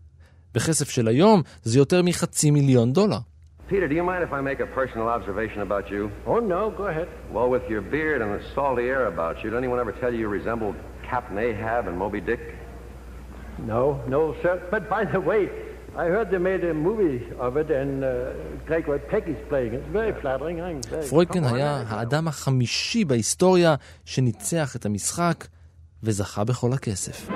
בכסף 0.54 0.90
של 0.90 1.08
היום 1.08 1.42
זה 1.62 1.78
יותר 1.78 2.02
מחצי 2.02 2.50
מיליון 2.50 2.92
דולר. 2.92 3.18
Peter, 3.68 3.88
do 3.88 3.94
you 3.94 4.02
mind 4.02 4.22
if 4.22 4.32
I 4.35 4.42
make 4.42 4.61
a 4.61 4.66
personal 4.66 5.08
observation 5.08 5.61
about 5.62 5.90
you? 5.90 6.11
Oh, 6.26 6.40
no, 6.40 6.70
go 6.76 6.85
ahead. 6.92 7.08
Well, 7.32 7.48
with 7.48 7.64
your 7.70 7.80
beard 7.80 8.20
and 8.20 8.30
the 8.37 8.42
salty 8.54 8.87
air 8.94 9.06
about 9.06 9.35
you, 9.42 9.48
did 9.50 9.56
anyone 9.56 9.80
ever 9.80 9.92
tell 9.92 10.12
you 10.12 10.20
you 10.24 10.28
resembled 10.28 10.74
Captain 11.11 11.38
Ahab 11.38 11.82
and 11.88 11.96
Moby 11.96 12.20
Dick? 12.20 12.42
No, 13.58 14.00
no, 14.08 14.34
sir. 14.42 14.60
But 14.70 14.88
by 14.88 15.04
the 15.04 15.20
way, 15.20 15.48
I 15.96 16.06
heard 16.06 16.30
they 16.30 16.38
made 16.38 16.64
a 16.64 16.74
movie 16.74 17.20
of 17.38 17.56
it 17.56 17.70
and 17.70 18.02
uh, 18.02 18.08
Greg 18.66 18.86
Peggy's 19.10 19.42
playing 19.50 19.74
it. 19.74 19.82
It's 19.82 19.92
very 19.92 20.12
flattering. 20.22 20.60
פרויקן 21.08 21.44
היה 21.44 21.82
האדם 21.88 22.28
החמישי 22.28 23.04
בהיסטוריה 23.04 23.74
שניצח 24.04 24.77
את 24.77 24.87
המשחק 24.87 25.46
וזכה 26.02 26.44
בכל 26.44 26.72
הכסף. 26.72 27.29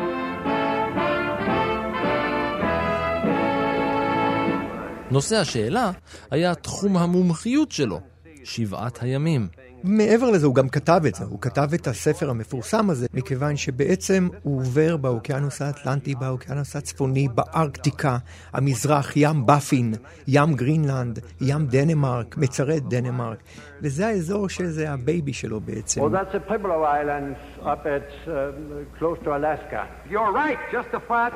נושא 5.10 5.36
השאלה 5.36 5.90
היה 6.30 6.54
תחום 6.54 6.96
המומחיות 6.96 7.72
שלו, 7.72 8.00
שבעת 8.44 9.02
הימים. 9.02 9.48
מעבר 9.84 10.30
לזה, 10.30 10.46
הוא 10.46 10.54
גם 10.54 10.68
כתב 10.68 11.00
את 11.08 11.14
זה. 11.14 11.24
הוא 11.24 11.40
כתב 11.40 11.68
את 11.74 11.86
הספר 11.86 12.30
המפורסם 12.30 12.90
הזה, 12.90 13.06
מכיוון 13.14 13.56
שבעצם 13.56 14.28
הוא 14.42 14.60
עובר 14.60 14.96
באוקיינוס 14.96 15.62
האטלנטי, 15.62 16.14
באוקיינוס 16.14 16.76
הצפוני, 16.76 17.28
בארקטיקה, 17.34 18.16
המזרח, 18.52 19.12
ים 19.16 19.46
באפין, 19.46 19.94
ים 20.28 20.54
גרינלנד, 20.54 21.18
ים 21.40 21.66
דנמרק, 21.66 22.36
מצרי 22.36 22.80
דנמרק, 22.80 23.38
וזה 23.82 24.06
האזור 24.06 24.48
שזה 24.48 24.90
הבייבי 24.90 25.32
שלו 25.32 25.60
בעצם. 25.60 26.00
Well, 26.00 26.10
that's 26.10 26.32
the 26.32 26.40
Pueblo 26.50 26.82
Islands 26.82 27.38
up 27.62 27.86
at 27.86 28.08
uh, 28.28 28.52
close 28.98 29.18
to 29.24 29.30
Alaska. 29.36 29.86
You're 30.10 30.32
right, 30.32 30.58
just 30.72 30.88
a 30.94 31.00
far 31.08 31.30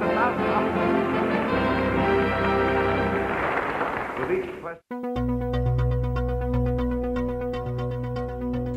the 5.55 5.60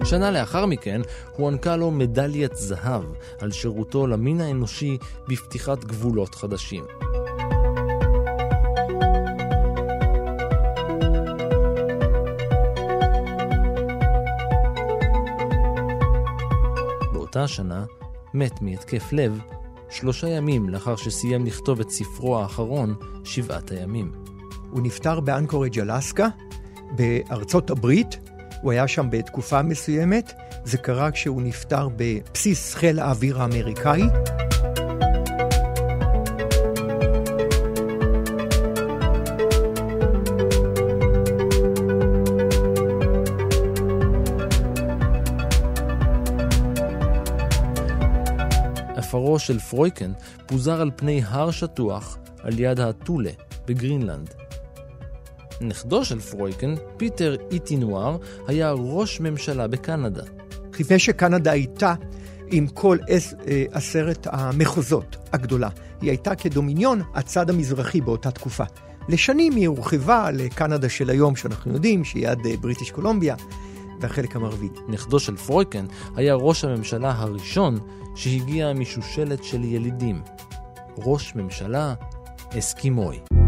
שנה 0.06 0.32
לאחר 0.32 0.66
מכן 0.66 1.02
הוענקה 1.38 1.76
לו 1.76 1.92
מדליית 1.92 2.56
זהב 2.56 3.04
על 3.40 3.52
שירותו 3.52 4.08
למין 4.08 4.42
האנושי 4.42 4.98
בפתיחת 5.28 5.84
גבולות 5.84 6.36
חדשים. 6.36 6.84
באותה 17.14 17.44
השנה 17.44 17.86
מת 18.34 18.62
מהתקף 18.62 19.14
לב 19.14 19.40
שלושה 19.90 20.28
ימים 20.28 20.70
לאחר 20.70 20.96
שסיים 20.96 21.46
לכתוב 21.46 21.80
את 21.80 21.90
ספרו 21.90 22.40
האחרון, 22.40 22.96
שבעת 23.24 23.72
הימים. 23.72 24.12
הוא 24.72 24.82
נפטר 24.82 25.20
באנקורג' 25.20 25.80
אלסקה, 25.80 26.28
בארצות 26.96 27.70
הברית, 27.70 28.18
הוא 28.64 28.72
היה 28.72 28.88
שם 28.88 29.08
בתקופה 29.10 29.62
מסוימת, 29.62 30.34
זה 30.64 30.78
קרה 30.78 31.12
כשהוא 31.12 31.42
נפטר 31.42 31.88
בבסיס 31.96 32.76
חיל 32.76 33.00
האוויר 33.00 33.42
האמריקאי. 33.42 34.02
עפרו 48.96 49.40
של 49.40 49.60
פרויכן 49.60 50.12
פוזר 50.46 50.82
על 50.82 50.92
פני 50.96 51.22
הר 51.26 51.52
שטוח 51.52 52.18
על 52.44 52.60
יד 52.60 52.80
אה, 52.80 53.02
תולה 53.02 53.32
בגרינלנד. 53.68 54.43
נכדו 55.64 56.06
של 56.06 56.20
פרויכן, 56.20 56.76
פיטר 56.98 57.36
איטינואר, 57.52 58.18
היה 58.48 58.72
ראש 58.72 59.20
ממשלה 59.20 59.68
בקנדה. 59.68 60.24
לפני 60.80 61.00
שקנדה 61.00 61.52
הייתה 61.52 61.94
עם 62.48 62.68
כל 62.68 62.98
עש, 63.08 63.34
אה, 63.48 63.66
עשרת 63.72 64.28
המחוזות 64.32 65.18
הגדולה, 65.34 65.70
היא 66.02 66.10
הייתה 66.10 66.36
כדומיניון 66.36 67.02
הצד 67.14 67.50
המזרחי 67.50 68.02
באותה 68.02 68.32
תקופה. 68.32 68.64
לשנים 69.10 69.56
היא 69.56 69.68
הורחבה 69.68 70.32
לקנדה 70.32 70.90
של 70.90 71.10
היום, 71.10 71.36
שאנחנו 71.36 71.74
יודעים, 71.74 72.04
שהיא 72.04 72.28
עד 72.28 72.40
אה, 72.46 72.58
בריטיש 72.58 72.92
קולומביה, 72.92 73.36
והחלק 74.02 74.36
המערבי. 74.36 74.70
נכדו 74.88 75.20
של 75.20 75.38
פרויקן 75.38 75.86
היה 76.16 76.36
ראש 76.36 76.64
הממשלה 76.66 77.12
הראשון 77.18 77.80
שהגיע 78.16 78.74
משושלת 78.74 79.44
של 79.44 79.64
ילידים. 79.64 80.22
ראש 80.98 81.36
ממשלה 81.36 81.94
אסקימוי. 82.60 83.43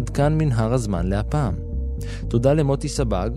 ועד 0.00 0.10
כאן 0.10 0.38
מנהר 0.38 0.72
הזמן 0.72 1.06
להפעם. 1.06 1.54
תודה 2.28 2.52
למוטי 2.52 2.88
סבג, 2.88 3.30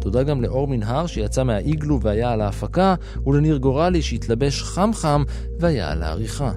תודה 0.00 0.22
גם 0.22 0.42
לאור 0.42 0.68
מנהר 0.68 1.06
שיצא 1.06 1.44
מהאיגלו 1.44 2.00
והיה 2.00 2.32
על 2.32 2.40
ההפקה, 2.40 2.94
ולניר 3.26 3.56
גורלי 3.56 4.02
שהתלבש 4.02 4.62
חם 4.62 4.90
חם 4.94 5.24
והיה 5.58 5.90
על 5.90 6.02
העריכה. 6.02 6.52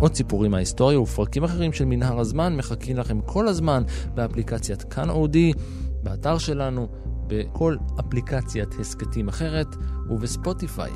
עוד 0.00 0.14
סיפורים 0.14 0.50
מההיסטוריה 0.50 1.00
ופרקים 1.00 1.44
אחרים 1.44 1.72
של 1.72 1.84
מנהר 1.84 2.20
הזמן 2.20 2.56
מחכים 2.56 2.96
לכם 2.96 3.20
כל 3.20 3.48
הזמן 3.48 3.82
באפליקציית 4.14 4.82
כאן 4.82 5.10
אודי, 5.10 5.52
באתר 6.02 6.38
שלנו, 6.38 6.88
בכל 7.26 7.76
אפליקציית 8.00 8.74
הסכתים 8.80 9.28
אחרת 9.28 9.76
ובספוטיפיי. 10.10 10.90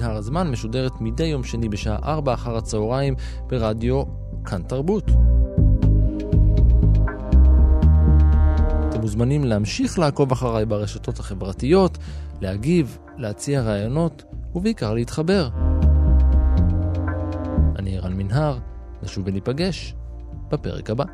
מנהר 0.00 0.16
הזמן 0.16 0.50
משודרת 0.50 1.00
מדי 1.00 1.24
יום 1.24 1.44
שני 1.44 1.68
בשעה 1.68 1.98
4 2.04 2.34
אחר 2.34 2.56
הצהריים 2.56 3.14
ברדיו 3.46 4.02
כאן 4.44 4.62
תרבות. 4.62 5.10
אתם 8.88 9.00
מוזמנים 9.00 9.44
להמשיך 9.44 9.98
לעקוב 9.98 10.32
אחריי 10.32 10.66
ברשתות 10.66 11.18
החברתיות, 11.18 11.98
להגיב, 12.40 12.98
להציע 13.16 13.62
רעיונות 13.62 14.24
ובעיקר 14.54 14.94
להתחבר. 14.94 15.48
אני 17.78 17.96
ערן 17.96 18.12
מנהר, 18.12 18.58
נשוב 19.02 19.24
וניפגש 19.26 19.94
בפרק 20.48 20.90
הבא. 20.90 21.04